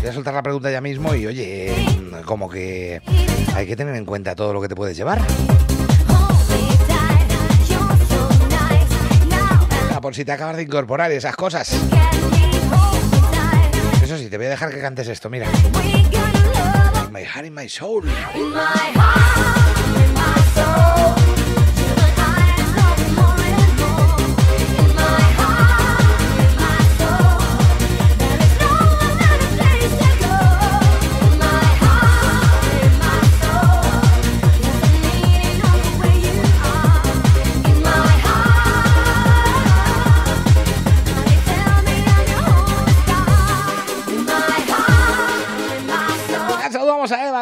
[0.00, 1.74] Voy a soltar la pregunta ya mismo y oye,
[2.24, 3.02] como que
[3.54, 5.20] hay que tener en cuenta todo lo que te puedes llevar.
[9.92, 11.72] Ah, por si te acabas de incorporar y esas cosas.
[14.02, 15.48] Eso sí, te voy a dejar que cantes esto, mira.
[17.10, 18.04] My heart, in my soul.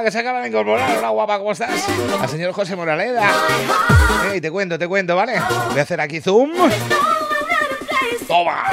[0.03, 0.99] Que se acaba de incorporar.
[0.99, 1.71] Hola guapa, ¿cómo estás?
[2.21, 3.31] Al señor José Moraleda.
[4.33, 5.35] Ey, te cuento, te cuento, ¿vale?
[5.71, 6.51] Voy a hacer aquí zoom.
[8.27, 8.65] Toma.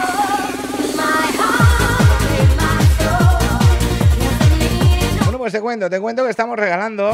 [5.24, 7.12] Bueno, pues te cuento, te cuento que estamos regalando.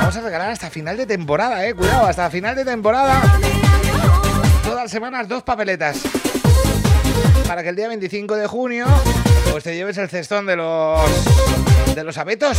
[0.00, 1.74] Vamos a regalar hasta final de temporada, eh.
[1.74, 3.20] Cuidado, hasta final de temporada.
[4.64, 5.98] Todas semanas dos papeletas.
[7.46, 8.86] Para que el día 25 de junio
[9.50, 11.00] pues te lleves el cestón de los
[11.94, 12.56] de los abetos.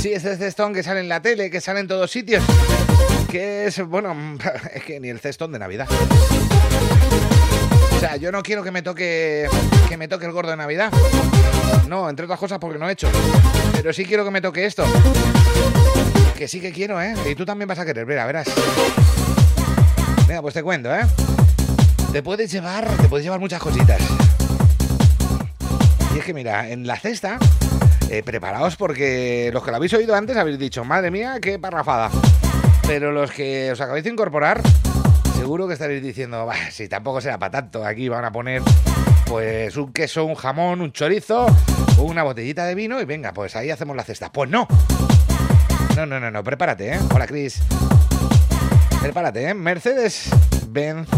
[0.00, 2.44] Sí, ese cestón que sale en la tele, que sale en todos sitios.
[3.28, 4.14] Que es, bueno,
[4.74, 5.88] es que ni el cestón de Navidad.
[7.96, 9.48] O sea, yo no quiero que me toque
[9.88, 10.92] que me toque el gordo de Navidad.
[11.88, 13.08] No, entre otras cosas porque no he hecho.
[13.72, 14.84] Pero sí quiero que me toque esto.
[16.36, 17.14] Que sí que quiero, ¿eh?
[17.28, 18.46] Y tú también vas a querer, verá, verás.
[20.28, 21.04] Venga, pues te cuento, ¿eh?
[22.12, 24.00] Te puedes llevar, te puedes llevar muchas cositas.
[26.14, 27.38] Y es que mira, en la cesta,
[28.10, 32.10] eh, preparaos porque los que lo habéis oído antes habéis dicho, madre mía, qué parrafada.
[32.86, 34.62] Pero los que os acabáis de incorporar,
[35.36, 38.62] seguro que estaréis diciendo, si tampoco será para tanto, aquí van a poner
[39.26, 41.46] pues un queso, un jamón, un chorizo,
[41.98, 44.32] una botellita de vino y venga, pues ahí hacemos la cesta.
[44.32, 44.66] Pues no.
[45.96, 46.98] No, no, no, no, prepárate, ¿eh?
[47.14, 47.60] Hola, Chris.
[49.02, 49.54] Prepárate, ¿eh?
[49.54, 50.30] Mercedes
[50.68, 51.08] Benz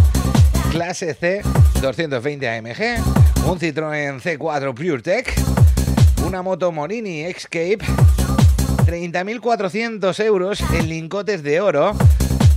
[0.70, 1.42] clase C
[1.80, 5.34] 220 AMG, un Citroën C4 PureTech,
[6.30, 7.78] una moto Morini Escape,
[8.86, 11.90] 30.400 euros en lingotes de oro,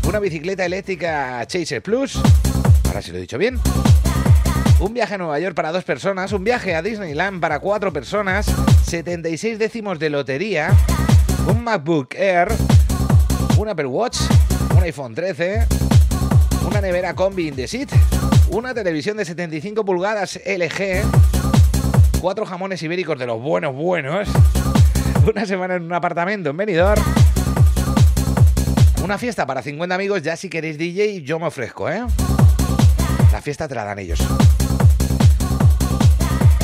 [0.07, 2.19] una bicicleta eléctrica Chaser Plus,
[2.85, 3.59] ahora sí lo he dicho bien,
[4.79, 8.45] un viaje a Nueva York para dos personas, un viaje a Disneyland para cuatro personas,
[8.85, 10.69] 76 décimos de lotería,
[11.47, 12.49] un MacBook Air,
[13.57, 14.19] un Apple Watch,
[14.77, 15.65] un iPhone 13,
[16.67, 17.89] una nevera combi Indesit,
[18.51, 21.32] una televisión de 75 pulgadas LG,
[22.23, 24.29] cuatro jamones ibéricos de los buenos buenos,
[25.29, 27.03] una semana en un apartamento en Benidorm,
[29.03, 32.01] una fiesta para 50 amigos, ya si queréis DJ yo me ofrezco, ¿eh?
[33.33, 34.21] La fiesta te la dan ellos.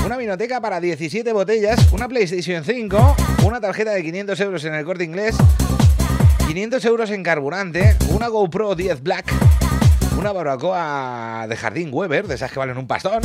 [0.05, 4.85] Una vinoteca para 17 botellas, una PlayStation 5, una tarjeta de 500 euros en el
[4.85, 5.35] corte inglés,
[6.47, 9.25] 500 euros en carburante, una GoPro 10 Black,
[10.17, 13.21] una barbacoa de jardín Weber, de esas que valen un pastón,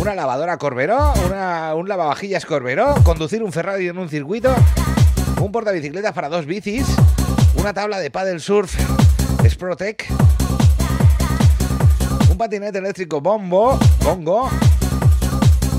[0.00, 4.54] una lavadora Corberó, una, un lavavajillas Corberó, conducir un Ferrari en un circuito,
[5.40, 6.86] un portabicicletas para dos bicis,
[7.56, 8.74] una tabla de paddle surf
[9.46, 10.06] Sprotec,
[12.30, 14.48] un patinete eléctrico Bombo, Bongo,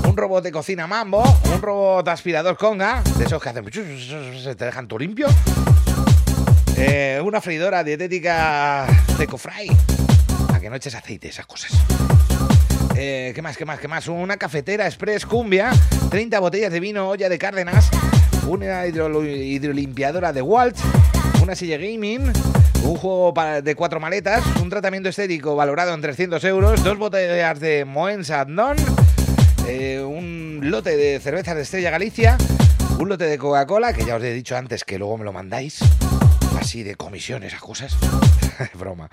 [0.08, 4.64] un robot de cocina Mambo, un robot aspirador Conga, de esos que hacen se te
[4.64, 5.26] dejan todo limpio,
[6.76, 8.86] eh, una freidora dietética
[9.18, 9.68] de Cofray,
[10.54, 11.72] a que no eches aceite, esas cosas.
[13.04, 14.06] Eh, ¿Qué más, qué más, qué más?
[14.06, 15.72] Una cafetera express cumbia,
[16.08, 17.90] 30 botellas de vino, olla de Cárdenas,
[18.46, 20.76] una hidro- hidrolimpiadora de Walt,
[21.42, 22.32] una silla gaming,
[22.84, 27.84] un juego de cuatro maletas, un tratamiento estético valorado en 300 euros, dos botellas de
[27.84, 28.76] Moen Sandón,
[29.66, 32.38] eh, un lote de cervezas de Estrella Galicia,
[33.00, 35.80] un lote de Coca-Cola, que ya os he dicho antes que luego me lo mandáis,
[36.62, 37.96] así de comisión, esas cosas.
[38.74, 39.10] Broma.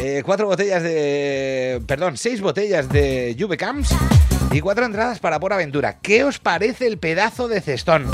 [0.00, 1.82] Eh, cuatro botellas de.
[1.86, 3.90] Perdón, seis botellas de Juve Camps
[4.50, 5.98] y cuatro entradas para Por Aventura.
[6.00, 8.06] ¿Qué os parece el pedazo de cestón?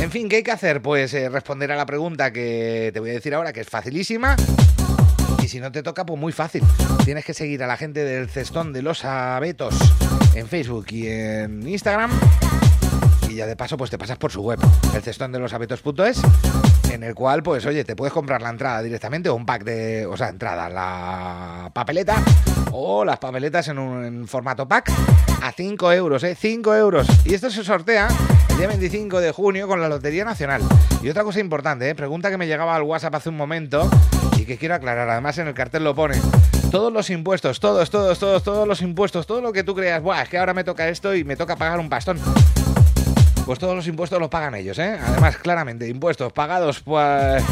[0.00, 0.82] En fin, ¿qué hay que hacer?
[0.82, 4.34] Pues eh, responder a la pregunta que te voy a decir ahora, que es facilísima.
[5.40, 6.64] Y si no te toca, pues muy fácil.
[7.04, 9.76] Tienes que seguir a la gente del cestón de los abetos
[10.34, 12.10] en Facebook y en Instagram.
[13.30, 14.58] Y ya de paso, pues te pasas por su web,
[14.92, 16.20] el cestón de los abetos.es,
[16.90, 20.04] en el cual, pues oye, te puedes comprar la entrada directamente o un pack de.
[20.06, 22.16] O sea, entrada, la papeleta
[22.72, 24.90] o las papeletas en un formato pack
[25.42, 26.34] a 5 euros, ¿eh?
[26.34, 27.06] 5 euros.
[27.24, 28.08] Y esto se sortea
[28.48, 30.62] el día 25 de junio con la Lotería Nacional.
[31.00, 31.94] Y otra cosa importante, ¿eh?
[31.94, 33.88] Pregunta que me llegaba al WhatsApp hace un momento
[34.36, 36.20] y que quiero aclarar, además en el cartel lo pone.
[36.72, 40.22] Todos los impuestos, todos, todos, todos, todos los impuestos, todo lo que tú creas, Buah,
[40.22, 42.18] es que ahora me toca esto y me toca pagar un pastón.
[43.50, 44.96] Pues todos los impuestos los pagan ellos, ¿eh?
[45.04, 47.42] Además, claramente, impuestos pagados, pues...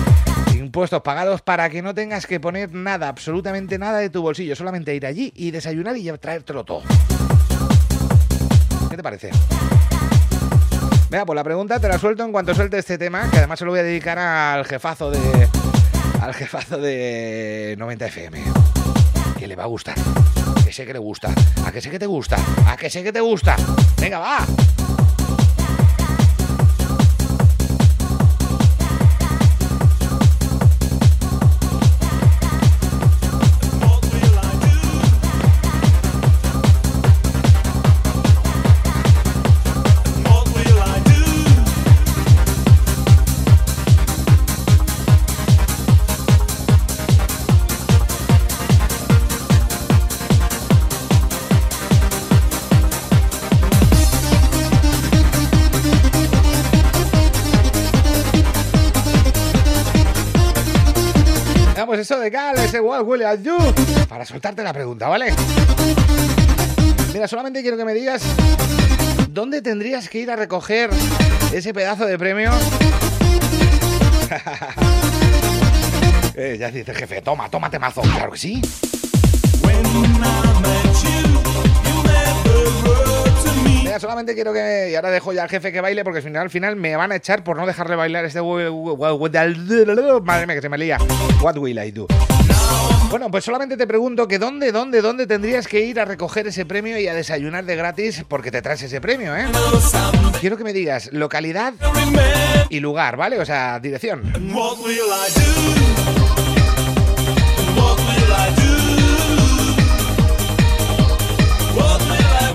[0.54, 4.94] Impuestos pagados para que no tengas que poner nada, absolutamente nada de tu bolsillo, solamente
[4.94, 6.84] ir allí y desayunar y traértelo todo.
[8.88, 9.30] ¿Qué te parece?
[11.10, 13.64] Venga, pues la pregunta te la suelto en cuanto suelte este tema, que además se
[13.64, 15.48] lo voy a dedicar al jefazo de.
[16.20, 18.44] al jefazo de 90 FM.
[19.36, 19.96] Que le va a gustar.
[20.64, 21.34] Que sé que le gusta.
[21.66, 22.36] A que sé que te gusta.
[22.68, 23.56] A que sé que te gusta.
[24.00, 24.46] Venga, va.
[62.08, 63.58] Eso de Gal, ese What Will I Do?
[64.08, 65.34] Para soltarte la pregunta, ¿vale?
[67.12, 68.22] Mira, solamente quiero que me digas
[69.28, 70.88] dónde tendrías que ir a recoger
[71.52, 72.50] ese pedazo de premio.
[76.34, 78.00] eh, ya dice jefe, toma, tómate mazo.
[78.00, 78.62] Claro que sí.
[83.98, 84.90] Solamente quiero que.
[84.90, 87.12] Y ahora dejo ya al jefe que baile porque al final, al final me van
[87.12, 88.40] a echar por no dejarle bailar este.
[88.40, 90.98] Madre mía, que se me lía.
[91.40, 92.06] What will I do?
[93.10, 96.66] Bueno, pues solamente te pregunto que dónde, dónde, dónde tendrías que ir a recoger ese
[96.66, 99.46] premio y a desayunar de gratis porque te traes ese premio, ¿eh?
[100.40, 101.72] Quiero que me digas localidad
[102.68, 103.40] y lugar, ¿vale?
[103.40, 104.30] O sea, dirección.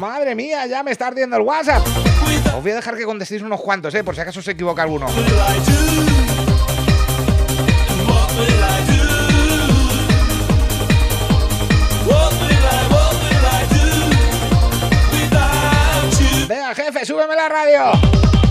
[0.04, 1.82] Madre mía, ya me está ardiendo el WhatsApp.
[2.54, 4.04] Os voy a dejar que contestéis unos cuantos, ¿eh?
[4.04, 5.08] Por si acaso se equivoca alguno.
[16.50, 18.43] Venga, jefe, súbeme la radio.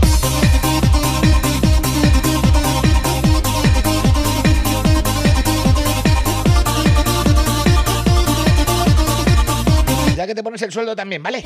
[10.23, 11.43] Ya que te pones el sueldo también, ¿vale?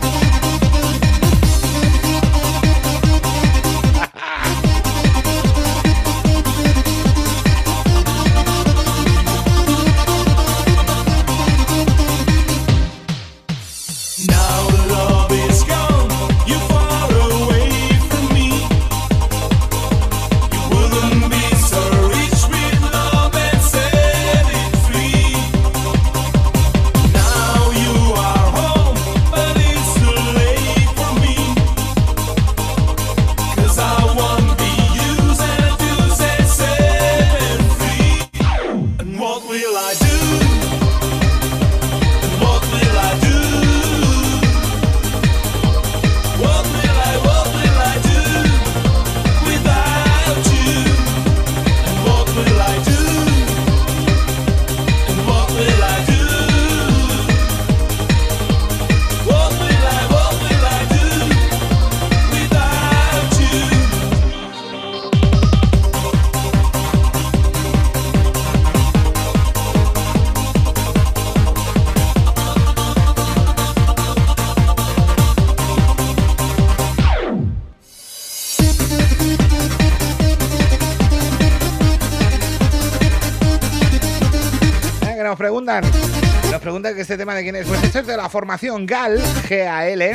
[86.95, 87.67] Que este tema de quién es.
[87.67, 90.13] Pues esto es de la formación GAL, G-A-L.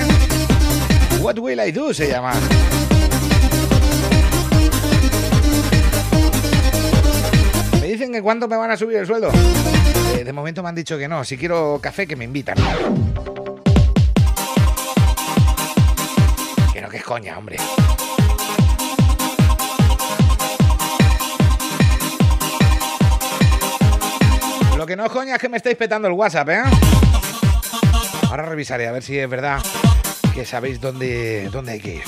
[1.19, 2.33] What will I do se llama.
[7.81, 9.31] Me dicen que cuánto me van a subir el sueldo.
[10.17, 11.25] Eh, de momento me han dicho que no.
[11.25, 12.55] Si quiero café, que me invitan.
[25.01, 26.61] No es coña es que me estáis petando el WhatsApp, ¿eh?
[28.29, 29.59] Ahora revisaré a ver si es verdad
[30.35, 32.03] que sabéis dónde, dónde hay que ir.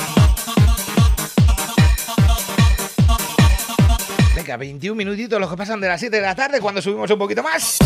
[4.35, 7.17] Venga, 21 minutitos los que pasan de las 7 de la tarde cuando subimos un
[7.17, 7.82] poquito más.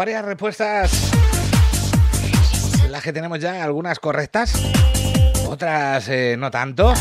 [0.00, 1.10] Varias respuestas.
[2.88, 4.54] Las que tenemos ya, algunas correctas,
[5.46, 6.94] otras eh, no tanto.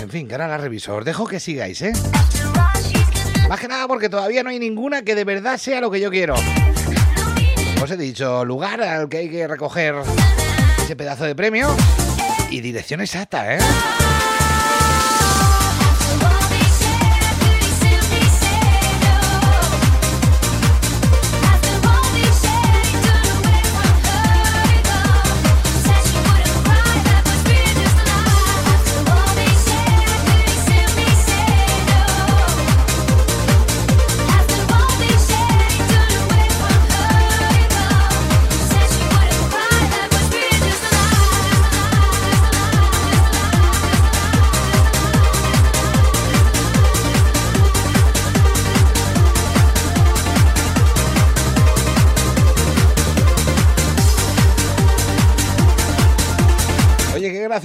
[0.00, 0.96] En fin, que ahora la reviso.
[0.96, 1.92] Os dejo que sigáis, ¿eh?
[3.46, 6.10] Más que nada porque todavía no hay ninguna que de verdad sea lo que yo
[6.10, 6.34] quiero.
[7.82, 9.96] Os he dicho lugar al que hay que recoger
[10.82, 11.68] ese pedazo de premio
[12.48, 13.58] y dirección exacta, ¿eh?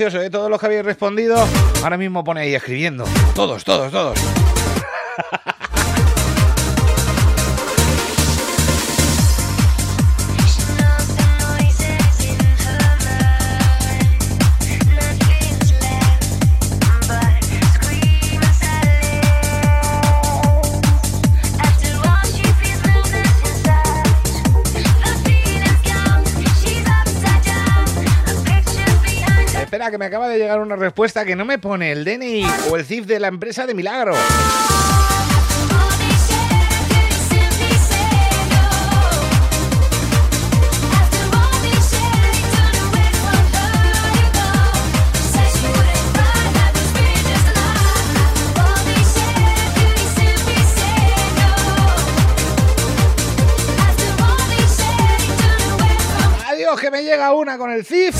[0.01, 0.29] Gracioso, ¿eh?
[0.31, 1.35] Todos los que habéis respondido,
[1.83, 3.03] ahora mismo pone ahí escribiendo.
[3.35, 4.17] Todos, todos, todos.
[30.01, 33.05] Me acaba de llegar una respuesta que no me pone el DNI o el CIF
[33.05, 34.15] de la empresa de Milagro.
[56.79, 58.15] Que me llega una con el CIF.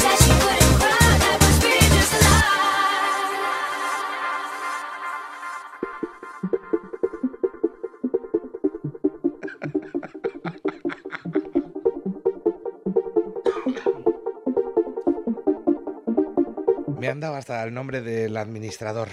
[17.12, 19.10] Han hasta el nombre del administrador.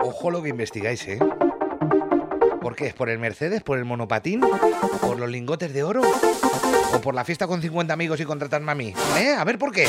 [0.00, 1.18] Ojo lo que investigáis, ¿eh?
[2.60, 2.88] ¿Por qué?
[2.88, 3.62] ¿Es por el Mercedes?
[3.62, 4.40] ¿Por el monopatín?
[5.00, 6.02] ¿Por los lingotes de oro?
[6.94, 8.92] ¿O por la fiesta con 50 amigos y contratarme a mí?
[9.18, 9.34] ¿Eh?
[9.38, 9.86] A ver por qué.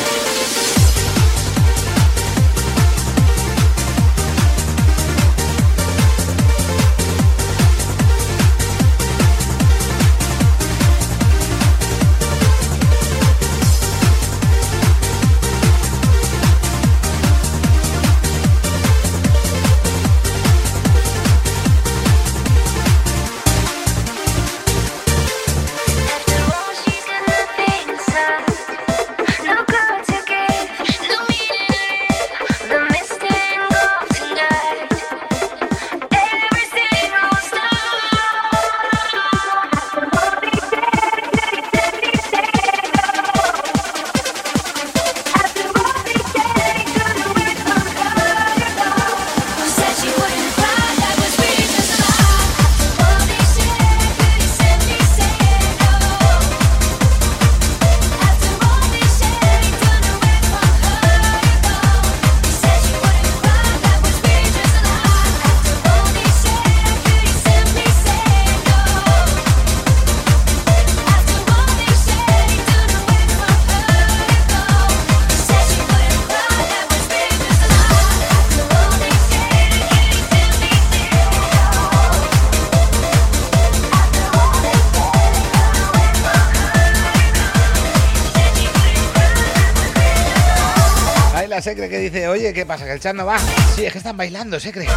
[92.74, 92.86] Pasa?
[92.86, 93.38] ¿Que el chat no va?
[93.76, 94.88] Sí, es que están bailando, Secre.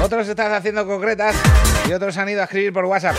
[0.00, 1.34] Otros están haciendo concretas
[1.88, 3.16] y otros han ido a escribir por WhatsApp.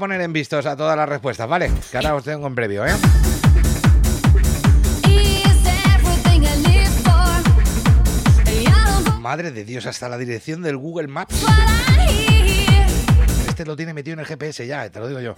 [0.00, 1.70] Poner en vistos a todas las respuestas, ¿vale?
[1.90, 2.92] Que ahora os tengo en previo, ¿eh?
[9.20, 11.44] Madre de Dios, hasta la dirección del Google Maps.
[13.46, 15.34] Este lo tiene metido en el GPS ya, te lo digo yo.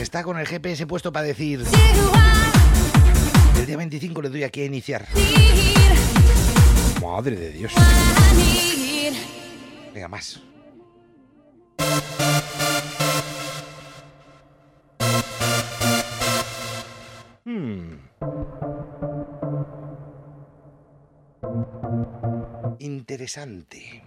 [0.00, 1.64] Está con el GPS puesto para decir.
[3.58, 5.06] El día 25 le doy aquí a iniciar.
[7.02, 7.72] Madre de Dios.
[9.94, 10.40] Venga, más.
[17.44, 17.96] Hmm.
[22.78, 24.02] Interesante.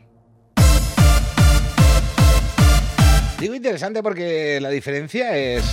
[3.39, 5.63] Digo interesante porque la diferencia es.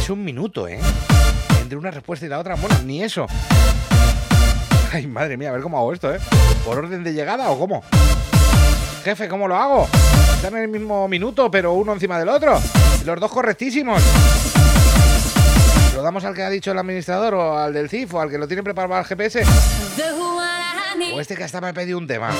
[0.00, 0.80] Es un minuto, ¿eh?
[1.60, 2.56] Entre una respuesta y la otra.
[2.56, 3.26] Bueno, ni eso.
[4.92, 6.18] Ay, madre mía, a ver cómo hago esto, ¿eh?
[6.64, 7.82] ¿Por orden de llegada o cómo?
[9.04, 9.86] Jefe, ¿cómo lo hago?
[10.34, 12.58] Están en el mismo minuto, pero uno encima del otro.
[13.04, 14.02] Los dos correctísimos.
[15.94, 18.38] ¿Lo damos al que ha dicho el administrador o al del CIF o al que
[18.38, 19.42] lo tiene preparado para el GPS?
[21.12, 22.30] O este que hasta me ha pedido un tema.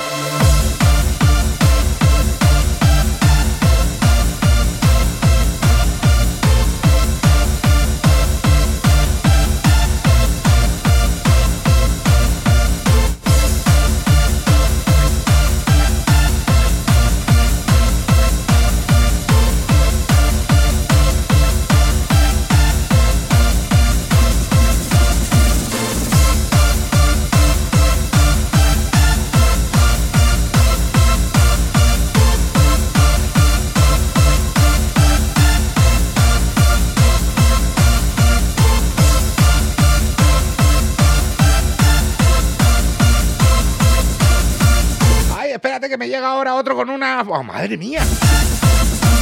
[46.55, 47.21] Otro con una...
[47.21, 48.01] ¡Oh, madre mía!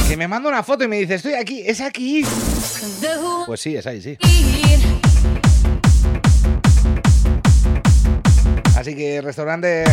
[0.08, 2.24] Que me manda una foto y me dice, estoy aquí, es aquí.
[3.46, 4.16] Pues sí, es ahí, sí.
[8.76, 9.84] Así que restaurante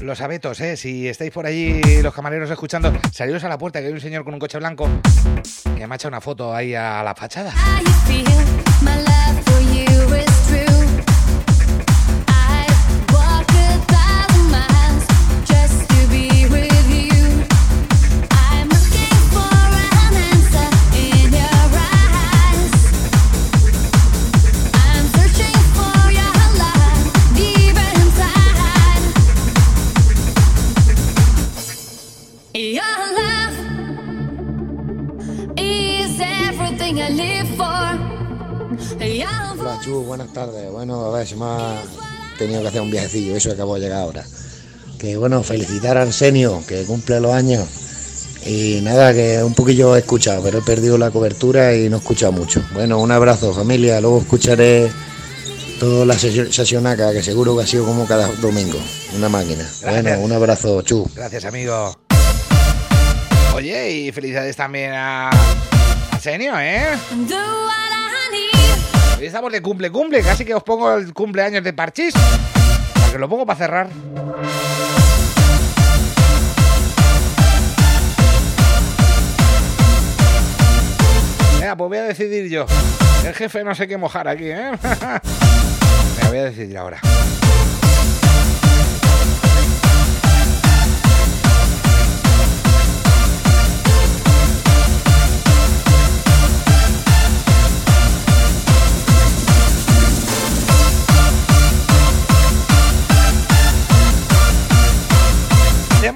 [0.00, 0.76] Los Abetos, ¿eh?
[0.76, 4.24] Si estáis por allí, los camareros escuchando, saliros a la puerta que hay un señor
[4.24, 4.88] con un coche blanco
[5.76, 7.52] que me ha hecho una foto ahí a la fachada.
[39.98, 40.70] Buenas tardes.
[40.70, 41.82] Bueno, a ver, se me ha
[42.38, 44.24] tenido que hacer un viajecillo, eso acabo de llegar ahora.
[44.98, 47.66] Que bueno, felicitar a Arsenio, que cumple los años.
[48.46, 52.00] Y nada, que un poquillo he escuchado, pero he perdido la cobertura y no he
[52.00, 52.62] escuchado mucho.
[52.72, 54.00] Bueno, un abrazo, familia.
[54.00, 54.90] Luego escucharé
[55.78, 58.78] toda la sesio- sesionaca, que seguro que ha sido como cada domingo.
[59.16, 59.68] Una máquina.
[59.82, 61.08] Bueno, un abrazo, Chu.
[61.14, 61.94] Gracias, amigo.
[63.54, 65.30] Oye, y felicidades también a
[66.12, 66.86] Arsenio, ¿eh?
[69.26, 70.22] Estamos de cumple, cumple.
[70.22, 72.14] Casi que os pongo el cumpleaños de Parchís.
[72.94, 73.88] Para que lo pongo para cerrar.
[81.60, 82.64] Venga, pues voy a decidir yo.
[83.24, 84.70] El jefe no sé qué mojar aquí, ¿eh?
[84.82, 87.00] Venga, voy a decidir ahora.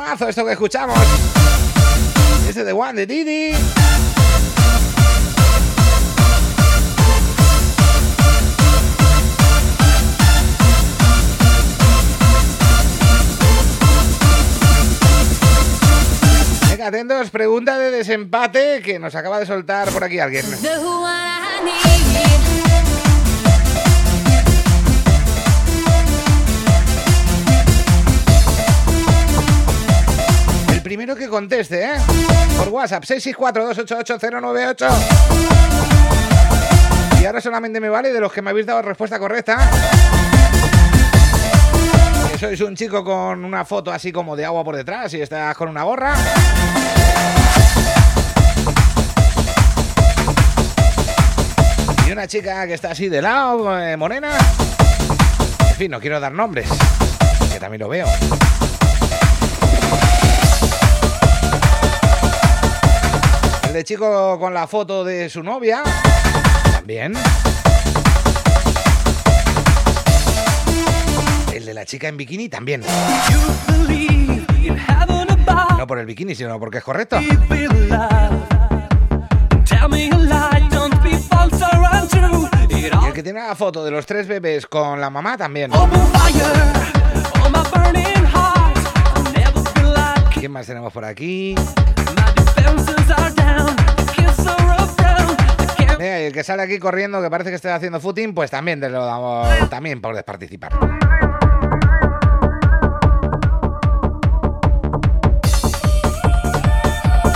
[0.05, 0.99] Temazo esto que escuchamos.
[2.47, 3.53] Este de One de Didi.
[16.69, 20.45] Venga, atentos, pregunta de desempate que nos acaba de soltar por aquí alguien.
[30.85, 31.97] Primero que conteste, ¿eh?
[32.59, 34.89] Por WhatsApp, 664-288-098.
[37.21, 39.71] Y ahora solamente me vale de los que me habéis dado respuesta correcta.
[42.31, 45.57] Que sois un chico con una foto así como de agua por detrás y estás
[45.57, 46.15] con una gorra.
[52.07, 54.37] Y una chica que está así de lado, eh, morena.
[55.71, 56.69] En fin, no quiero dar nombres,
[57.51, 58.07] que también lo veo.
[63.75, 65.83] El de chico con la foto de su novia.
[66.77, 67.13] También.
[71.75, 72.85] la chica en bikini también.
[75.77, 77.21] No por el bikini, sino porque es correcto.
[77.21, 77.31] Y
[83.07, 85.73] el que tiene la foto de los tres bebés con la mamá también.
[90.33, 91.57] ¿Quién más tenemos por aquí?
[96.05, 98.91] Y el que sale aquí corriendo, que parece que está haciendo footing, pues también te
[98.91, 100.73] lo damos, también puedes participar.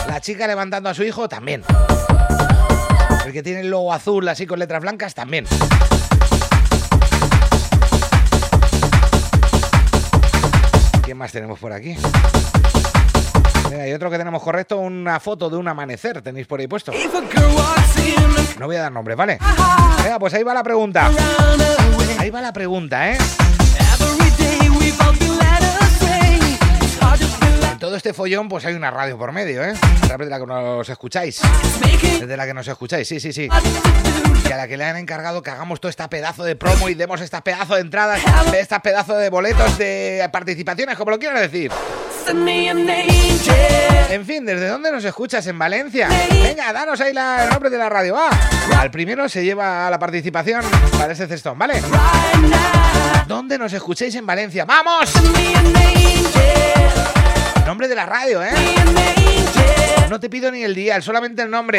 [0.07, 1.63] La chica levantando a su hijo, también.
[3.25, 5.47] El que tiene el logo azul así con letras blancas, también.
[11.05, 11.97] ¿Quién más tenemos por aquí?
[13.73, 16.93] Hay otro que tenemos correcto, una foto de un amanecer, tenéis por ahí puesto.
[18.59, 19.39] No voy a dar nombres, ¿vale?
[20.03, 21.11] Venga, pues ahí va la pregunta.
[22.19, 23.19] Ahí va la pregunta, ¿eh?
[27.73, 29.75] En todo este follón, pues hay una radio por medio, ¿eh?
[30.03, 31.41] A través de la que nos escucháis.
[32.21, 33.49] Desde la que nos escucháis, sí, sí, sí.
[34.49, 36.95] Y a la que le han encargado que hagamos todo este pedazo de promo y
[36.95, 38.21] demos este pedazo de entradas,
[38.55, 41.71] este pedazo de boletos de participaciones, como lo quieras decir.
[44.11, 45.47] En fin, ¿desde dónde nos escuchas?
[45.47, 46.09] ¿En Valencia?
[46.31, 48.31] Venga, danos ahí la- el nombre de la radio, va.
[48.81, 50.63] Al primero se lleva la participación
[50.99, 51.81] para ese cestón, ¿vale?
[53.27, 54.65] ¿Dónde nos escucháis en Valencia?
[54.65, 55.11] ¡Vamos!
[57.67, 58.51] Nombre de la radio, ¿eh?
[60.09, 61.79] No te pido ni el día, solamente el nombre.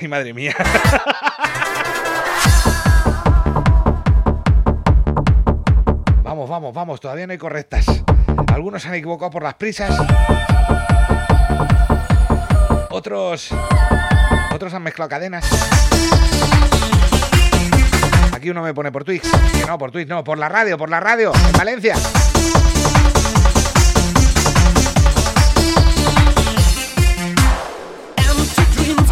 [0.00, 0.54] Ay, madre mía.
[6.32, 7.84] Vamos, vamos, vamos, todavía no hay correctas.
[8.54, 9.94] Algunos se han equivocado por las prisas.
[12.88, 13.50] Otros.
[14.54, 15.44] Otros han mezclado cadenas.
[18.32, 19.26] Aquí uno me pone por Twitch.
[19.66, 21.96] No, por Twitch, no, por la radio, por la radio, en Valencia.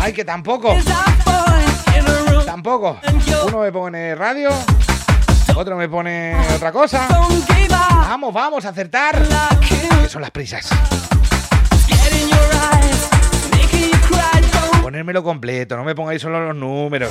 [0.01, 0.75] Ay, que tampoco.
[2.47, 2.99] Tampoco.
[3.47, 4.49] Uno me pone radio,
[5.57, 7.07] otro me pone otra cosa.
[7.69, 9.23] Vamos, vamos a acertar.
[9.61, 10.69] Que son las prisas.
[14.83, 17.11] Ponérmelo completo, no me pongáis solo los números.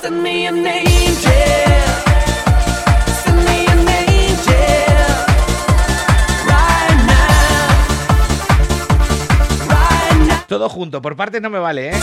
[0.00, 0.97] Send me an angel.
[10.48, 12.00] Todo junto, por partes no me vale, ¿eh?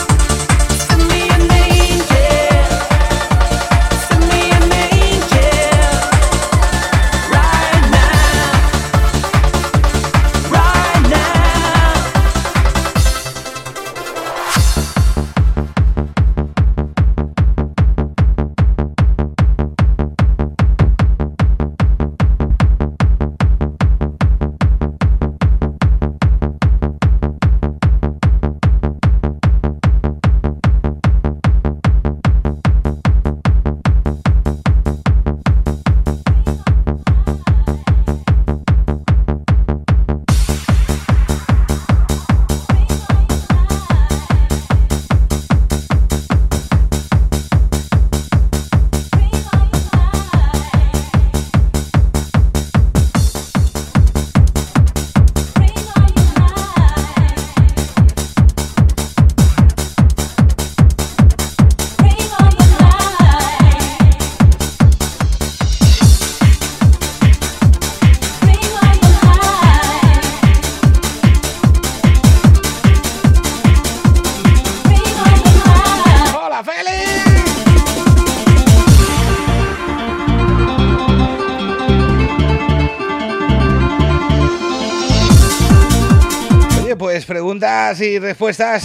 [87.94, 88.82] Y respuestas.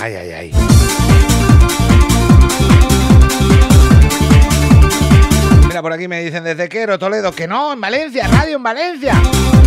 [0.00, 0.52] Ay, ay, ay.
[5.68, 9.14] Mira, por aquí me dicen desde Quero, Toledo, que no, en Valencia, radio en Valencia.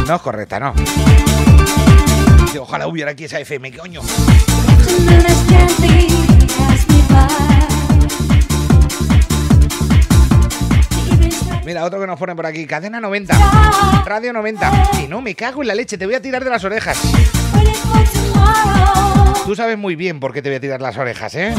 [0.06, 0.74] No es correcta, no.
[2.60, 4.02] Ojalá hubiera aquí esa FM, coño.
[11.76, 14.92] Mira, otro que nos pone por aquí, cadena 90, radio 90.
[15.04, 16.98] Y no, me cago en la leche, te voy a tirar de las orejas.
[19.46, 21.54] Tú sabes muy bien por qué te voy a tirar las orejas, ¿eh?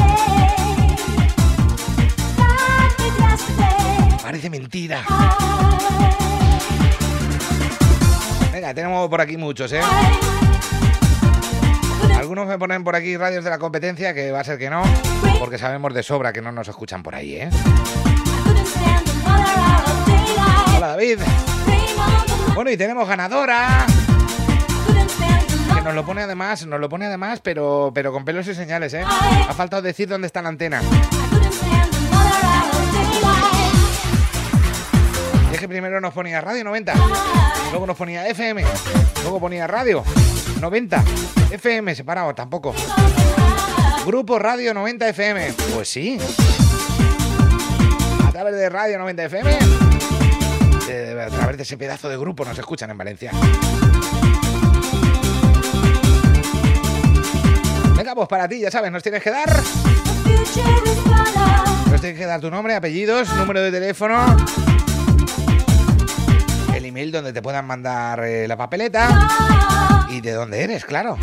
[4.22, 5.04] Parece mentira.
[8.50, 9.82] Venga, tenemos por aquí muchos, ¿eh?
[12.16, 14.82] Algunos me ponen por aquí radios de la competencia, que va a ser que no,
[15.38, 17.50] porque sabemos de sobra que no nos escuchan por ahí, ¿eh?
[20.76, 21.18] Hola David.
[22.54, 23.86] Bueno, y tenemos ganadora.
[25.74, 28.94] Que nos lo pone además, nos lo pone además, pero, pero con pelos y señales,
[28.94, 29.04] ¿eh?
[29.04, 30.80] Ha faltado decir dónde está la antena.
[35.50, 36.94] Y es que primero nos ponía radio 90,
[37.70, 38.64] luego nos ponía FM,
[39.22, 40.02] luego ponía radio
[40.60, 41.04] 90,
[41.50, 42.74] FM separado, tampoco.
[44.06, 46.18] Grupo Radio 90 FM, pues sí.
[48.26, 49.58] A través de Radio 90 FM,
[50.88, 53.30] eh, a través de ese pedazo de grupo nos escuchan en Valencia.
[57.96, 59.48] Venga, pues para ti, ya sabes, nos tienes que dar.
[61.90, 64.36] Nos tienes que dar tu nombre, apellidos, número de teléfono,
[66.74, 71.16] el email donde te puedan mandar eh, la papeleta y de dónde eres, claro.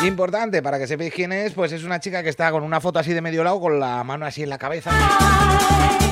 [0.04, 2.98] Importante para que sepáis quién es, pues es una chica que está con una foto
[2.98, 4.90] así de medio lado, con la mano así en la cabeza.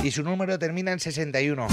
[0.03, 1.67] Y su número termina en 61.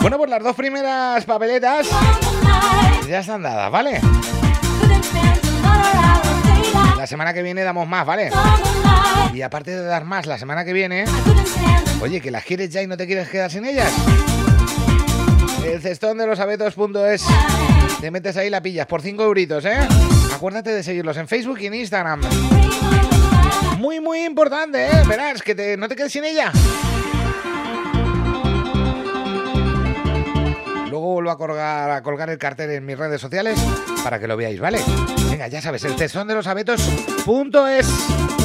[0.00, 1.88] Bueno, pues las dos primeras papeletas
[3.08, 4.00] ya están dadas, ¿vale?
[7.04, 8.30] La semana que viene damos más, ¿vale?
[9.34, 11.04] Y aparte de dar más la semana que viene,
[12.00, 13.92] oye, que las quieres ya y no te quieres quedar sin ellas.
[15.66, 17.22] El cestón de los abetos.es.
[18.00, 19.86] Te metes ahí la pillas por 5 euritos, ¿eh?
[20.34, 22.22] Acuérdate de seguirlos en Facebook y en Instagram.
[23.76, 25.02] Muy, muy importante, ¿eh?
[25.06, 26.50] Verás, que te- no te quedes sin ella.
[31.14, 33.58] Vuelvo a colgar, a colgar el cartel en mis redes sociales
[34.02, 34.80] para que lo veáis, ¿vale?
[35.30, 38.43] Venga, ya sabes, el tesón de los abetos.es.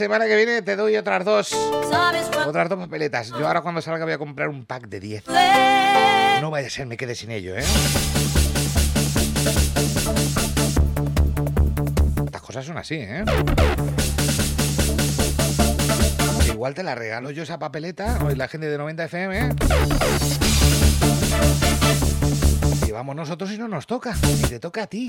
[0.00, 1.52] semana que viene te doy otras dos.
[1.52, 3.28] Otras dos papeletas.
[3.38, 5.24] Yo ahora cuando salga voy a comprar un pack de 10.
[6.40, 7.62] No vaya a ser me quede sin ello, ¿eh?
[12.24, 13.26] Estas cosas son así, ¿eh?
[16.46, 19.50] Igual te la regalo yo esa papeleta, hoy la gente de 90 FM.
[22.86, 24.16] Y vamos nosotros y no nos toca.
[24.42, 25.08] Y te toca a ti.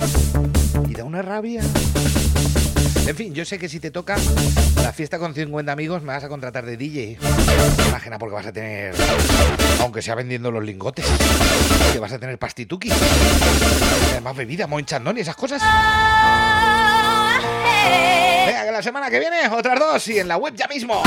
[0.90, 1.62] Y da una rabia.
[3.12, 4.16] En fin, yo sé que si te toca
[4.82, 7.18] la fiesta con 50 amigos me vas a contratar de DJ.
[7.90, 8.96] Imagina porque vas a tener,
[9.82, 11.06] aunque sea vendiendo los lingotes,
[11.92, 12.90] que vas a tener pastituki.
[14.12, 15.62] Además bebida, monchandón y esas cosas.
[18.46, 21.04] Venga, que la semana que viene otras dos y en la web ya mismo.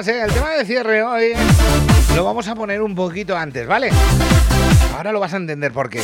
[0.00, 0.22] ¿Eh?
[0.24, 1.32] El tema de cierre hoy
[2.16, 3.90] lo vamos a poner un poquito antes, ¿vale?
[4.96, 6.00] Ahora lo vas a entender por qué.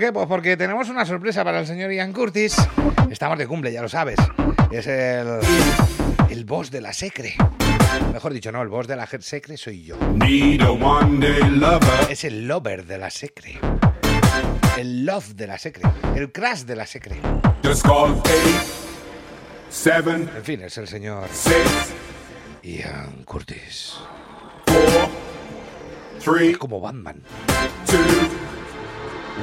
[0.00, 2.56] Qué, pues porque tenemos una sorpresa para el señor Ian Curtis.
[3.10, 4.16] Estamos de cumple, ya lo sabes.
[4.72, 5.40] Es el,
[6.30, 7.36] el boss de la secre.
[8.12, 9.96] Mejor dicho, no, el boss de la secre soy yo.
[10.14, 12.10] Need a one day lover.
[12.10, 13.60] Es el lover de la secre.
[14.78, 15.82] El love de la secre.
[16.16, 17.20] El crash de la secre.
[17.62, 18.62] Just call eight,
[19.68, 21.92] seven, En fin, es el señor six,
[22.62, 23.96] Ian Curtis.
[26.40, 27.22] Es como Batman.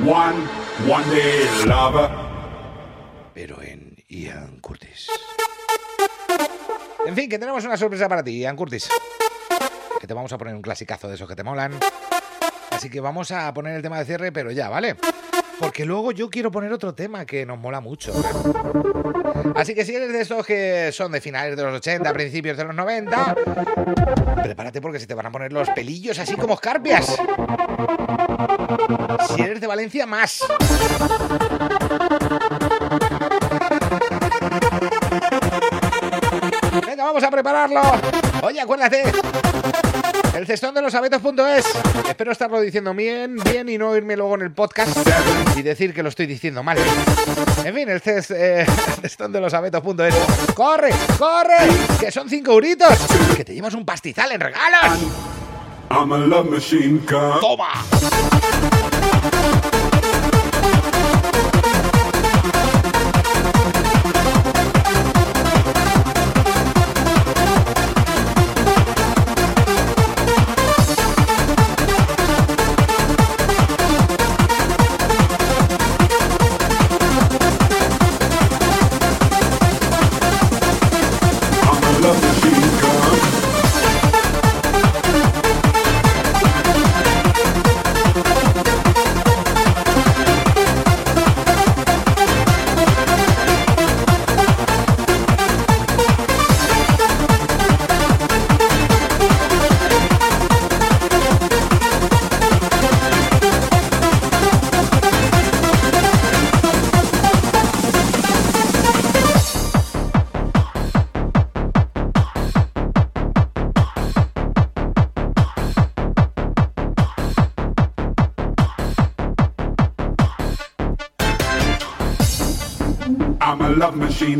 [0.08, 0.48] One.
[0.90, 2.10] One day lover.
[3.34, 5.10] pero en Ian Curtis.
[7.06, 8.90] En fin, que tenemos una sorpresa para ti, Ian Curtis.
[10.00, 11.74] Que te vamos a poner un clasicazo de esos que te molan.
[12.72, 14.96] Así que vamos a poner el tema de cierre, pero ya, ¿vale?
[15.60, 18.14] Porque luego yo quiero poner otro tema que nos mola mucho.
[19.56, 22.64] Así que si eres de esos que son de finales de los 80, principios de
[22.64, 23.36] los 90,
[24.44, 27.18] prepárate porque se te van a poner los pelillos así como escarpias.
[29.36, 30.44] Si eres de Valencia, más.
[36.86, 37.82] Venga, vamos a prepararlo.
[38.44, 39.04] Oye, acuérdate.
[40.36, 41.66] El cestón de los abetos.es.
[42.08, 44.96] Espero estarlo diciendo bien, bien y no irme luego en el podcast
[45.56, 46.78] y decir que lo estoy diciendo mal.
[47.66, 48.66] En fin, el, ces- eh,
[49.02, 50.16] cestón de los abetos.es.
[50.54, 50.92] ¡Corre!
[51.18, 51.58] ¡Corre!
[52.00, 52.96] Que son cinco euritos.
[53.36, 55.00] Que te llevas un pastizal en regalos.
[55.90, 57.40] I'm a love machine, come.
[57.40, 58.77] ¡Toma!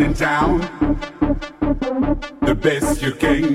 [0.02, 0.60] In town.
[2.42, 3.47] The best you can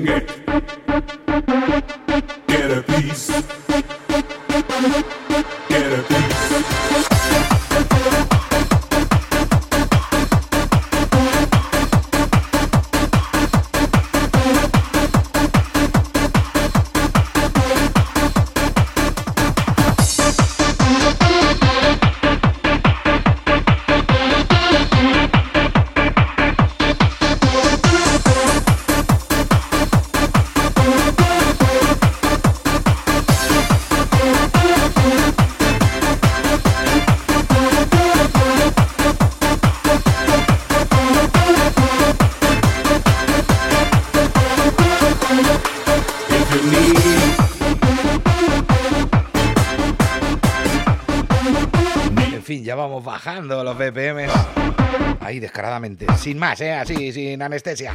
[56.23, 56.73] Sin más, ¿eh?
[56.73, 57.95] Así, sin anestesia.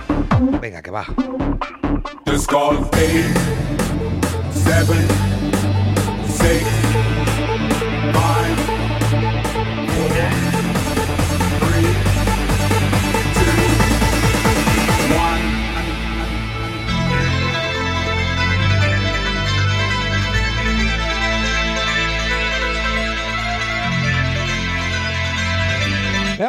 [0.59, 1.05] Venga, que va.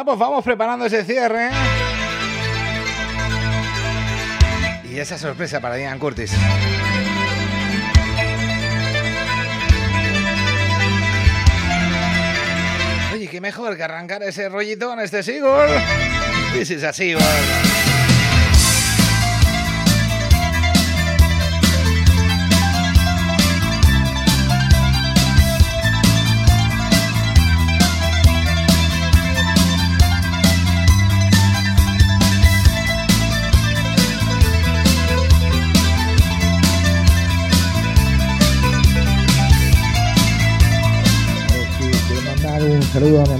[0.09, 1.51] Pues vamos preparando ese cierre.
[4.99, 6.33] Esa sorpresa para Ian Curtis.
[13.13, 15.69] Oye, qué mejor que arrancar ese rollito en este Seagull.
[16.53, 17.58] This is a Seagull.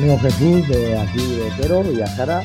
[0.09, 2.43] Saludo a mi amigo Jesús de aquí de Teror y a Sara,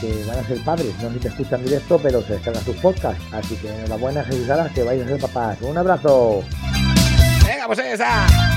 [0.00, 0.94] que van a ser padres.
[1.02, 3.22] No sé si te escuchan directo, pero se descargan sus podcasts.
[3.32, 5.58] Así que enhorabuena, Jesús Sara, que vais a ser papás.
[5.62, 6.42] Un abrazo.
[7.44, 8.53] Venga, pues ahí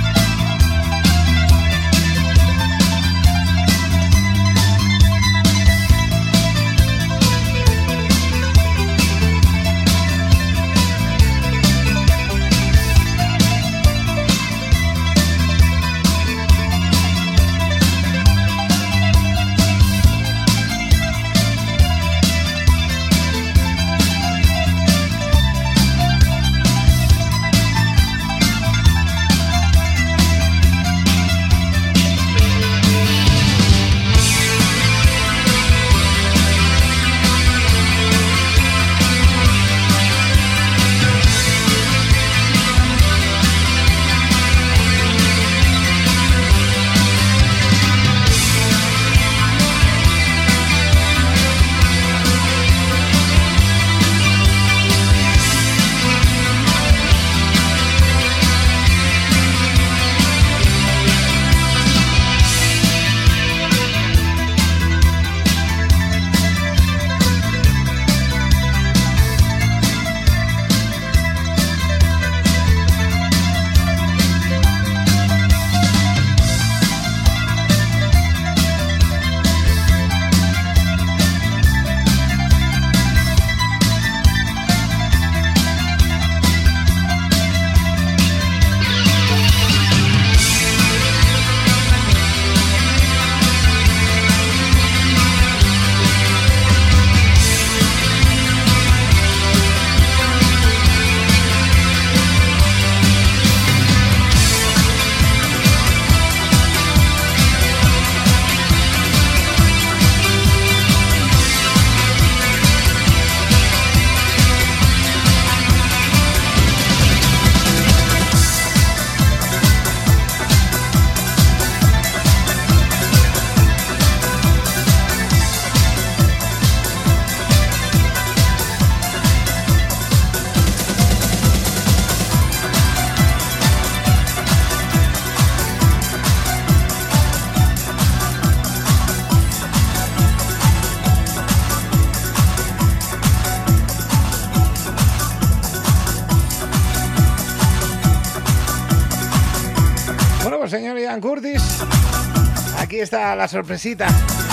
[153.37, 154.07] la sorpresita.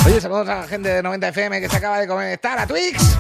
[0.07, 3.17] Oye, saludos a la gente de 90 FM que se acaba de conectar a Twix.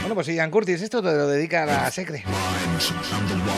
[0.00, 2.24] Bueno, pues Ian Curtis, esto te lo dedica a la Secre.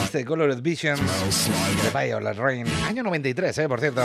[0.03, 2.67] Este Colored Vision de Violet Rain.
[2.87, 4.01] Año 93, eh, por cierto.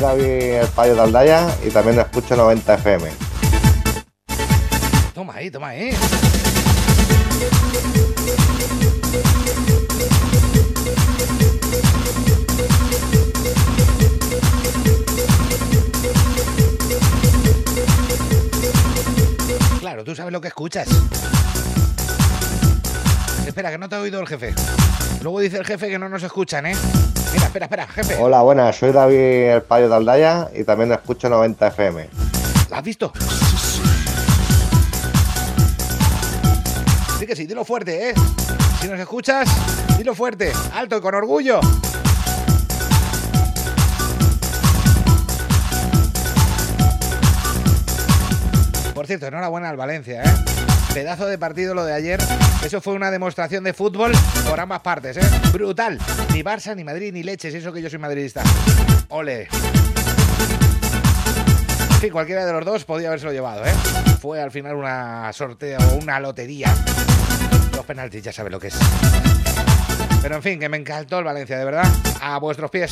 [0.00, 3.10] David el Payo de Aldaya y también escucho 90 FM.
[5.14, 5.90] Toma ahí, toma ahí.
[19.80, 20.88] Claro, tú sabes lo que escuchas.
[23.46, 24.54] Espera, que no te ha oído el jefe.
[25.20, 26.76] Luego dice el jefe que no nos escuchan, ¿eh?
[27.32, 28.16] Mira, espera, espera, jefe.
[28.16, 32.08] Hola, buenas, soy David el Payo de Aldaya y también escucho 90 FM.
[32.70, 33.12] ¿La has visto?
[37.18, 38.14] Sí que sí, dilo fuerte, ¿eh?
[38.80, 39.48] Si nos escuchas,
[39.98, 41.60] dilo fuerte, alto y con orgullo.
[48.94, 50.69] Por cierto, enhorabuena al Valencia, ¿eh?
[50.94, 52.20] Pedazo de partido lo de ayer.
[52.64, 54.12] Eso fue una demostración de fútbol
[54.48, 55.30] por ambas partes, ¿eh?
[55.52, 55.98] Brutal.
[56.32, 57.54] Ni Barça, ni Madrid, ni leches.
[57.54, 58.42] Eso que yo soy madridista.
[59.08, 59.48] Ole.
[62.00, 63.72] Fin, cualquiera de los dos podía haberse llevado, ¿eh?
[64.20, 66.74] Fue al final una sorteo o una lotería.
[67.76, 68.78] Los penaltis, ya sabes lo que es.
[70.22, 71.86] Pero en fin, que me encantó el Valencia, de verdad.
[72.20, 72.90] A vuestros pies.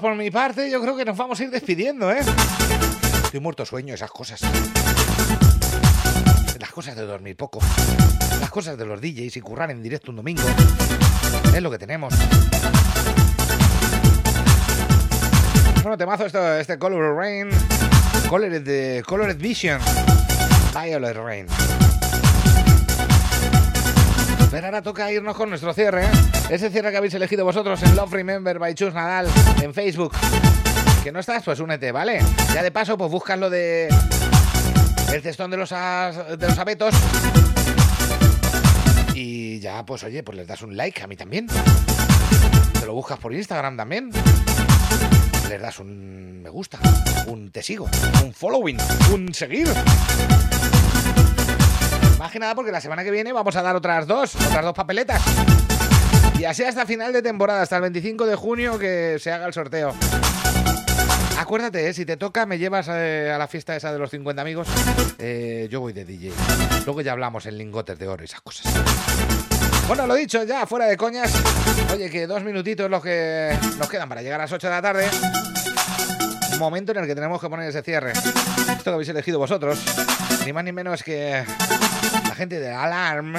[0.00, 2.20] Por mi parte, yo creo que nos vamos a ir despidiendo, ¿eh?
[3.24, 4.40] Estoy muerto sueño, esas cosas.
[6.58, 7.60] Las cosas de dormir poco.
[8.40, 10.42] Las cosas de los DJs y currar en directo un domingo.
[11.54, 12.14] Es lo que tenemos.
[15.82, 17.50] Bueno, temazo esto, este Color Rain.
[18.28, 19.80] Colored, de Colored Vision.
[20.74, 21.46] Violet Rain.
[24.54, 26.10] Pero ahora toca irnos con nuestro cierre, ¿eh?
[26.48, 29.26] Ese cierre que habéis elegido vosotros en Love Remember by Chus Nadal
[29.60, 30.14] en Facebook.
[31.02, 32.20] Que no estás, pues únete, ¿vale?
[32.54, 33.88] Ya de paso, pues buscas lo de
[35.12, 36.94] el cestón de los, as- de los abetos.
[39.14, 41.48] Y ya, pues oye, pues les das un like a mí también.
[42.78, 44.10] Te lo buscas por Instagram también.
[45.48, 46.78] Les das un me gusta,
[47.26, 47.88] un te sigo,
[48.22, 48.78] un following,
[49.12, 49.66] un seguir.
[52.24, 54.72] Más que nada porque la semana que viene vamos a dar otras dos, otras dos
[54.72, 55.20] papeletas.
[56.38, 59.52] Y así hasta final de temporada, hasta el 25 de junio que se haga el
[59.52, 59.92] sorteo.
[61.38, 61.92] Acuérdate, ¿eh?
[61.92, 64.68] si te toca, me llevas eh, a la fiesta esa de los 50 amigos.
[65.18, 66.32] Eh, yo voy de DJ.
[66.86, 68.72] Luego ya hablamos en lingotes de oro y esas cosas.
[69.86, 71.30] Bueno, lo dicho, ya fuera de coñas.
[71.92, 74.80] Oye, que dos minutitos los que nos quedan para llegar a las 8 de la
[74.80, 75.10] tarde.
[76.58, 78.12] Momento en el que tenemos que poner ese cierre.
[78.12, 79.78] Esto que habéis elegido vosotros.
[80.46, 81.44] Ni más ni menos que
[82.34, 83.34] gente de Alarm.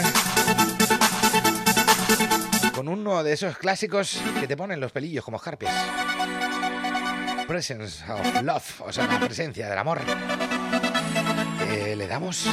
[2.73, 5.73] Con uno de esos clásicos que te ponen los pelillos como escarpias.
[7.47, 10.01] Presence of Love, o sea, la presencia del amor.
[11.69, 12.47] Eh, ¿Le damos?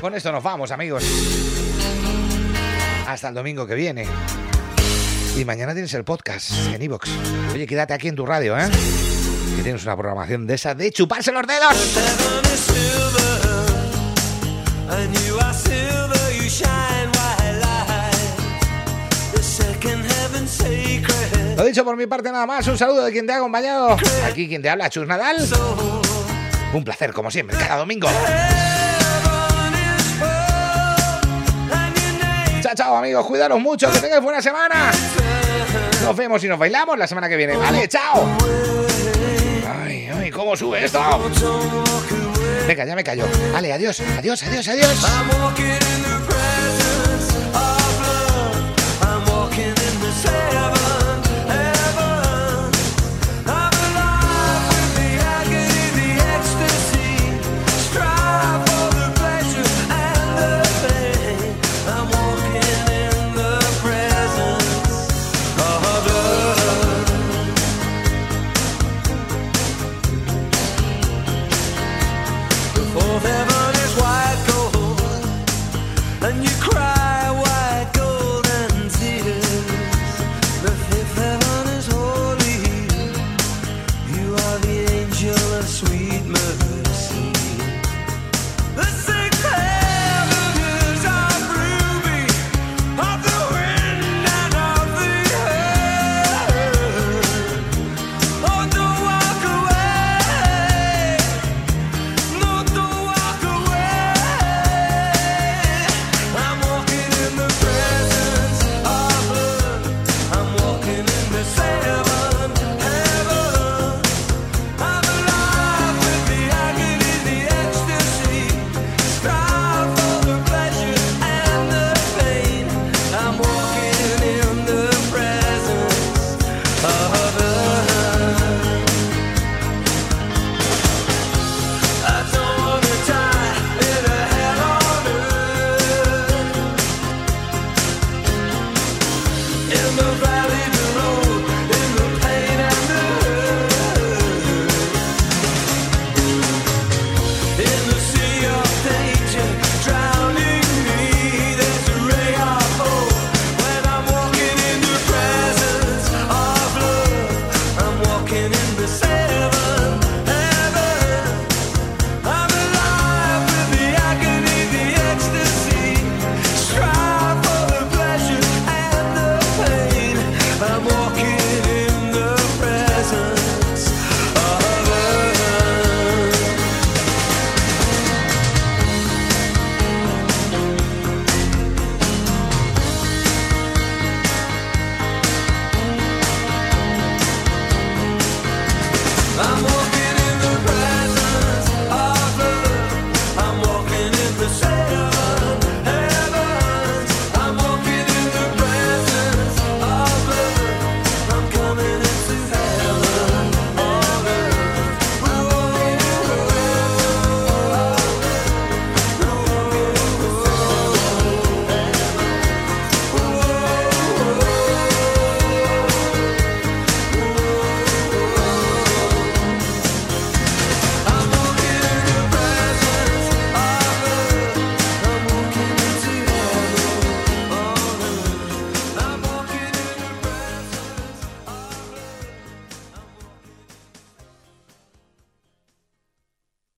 [0.00, 1.04] Con esto nos vamos, amigos.
[3.06, 4.06] Hasta el domingo que viene.
[5.36, 7.08] Y mañana tienes el podcast en iVoox.
[7.54, 8.68] Oye, quédate aquí en tu radio, ¿eh?
[9.58, 11.74] Que tienes una programación de esa de chuparse los dedos.
[21.56, 22.68] Lo dicho por mi parte nada más.
[22.68, 23.96] Un saludo de quien te ha acompañado.
[24.24, 25.44] Aquí quien te habla, Chus Nadal.
[26.72, 28.06] Un placer, como siempre, cada domingo.
[32.62, 33.26] Chao, chao, amigos.
[33.26, 33.90] Cuidaros mucho.
[33.90, 34.92] Que tengáis buena semana.
[36.04, 37.56] Nos vemos y nos bailamos la semana que viene.
[37.56, 38.87] Vale, chao.
[40.48, 40.98] ¿Cómo sube esto?
[42.66, 43.26] Venga, ya me callo.
[43.52, 46.37] Vale, adiós, adiós, adiós, adiós.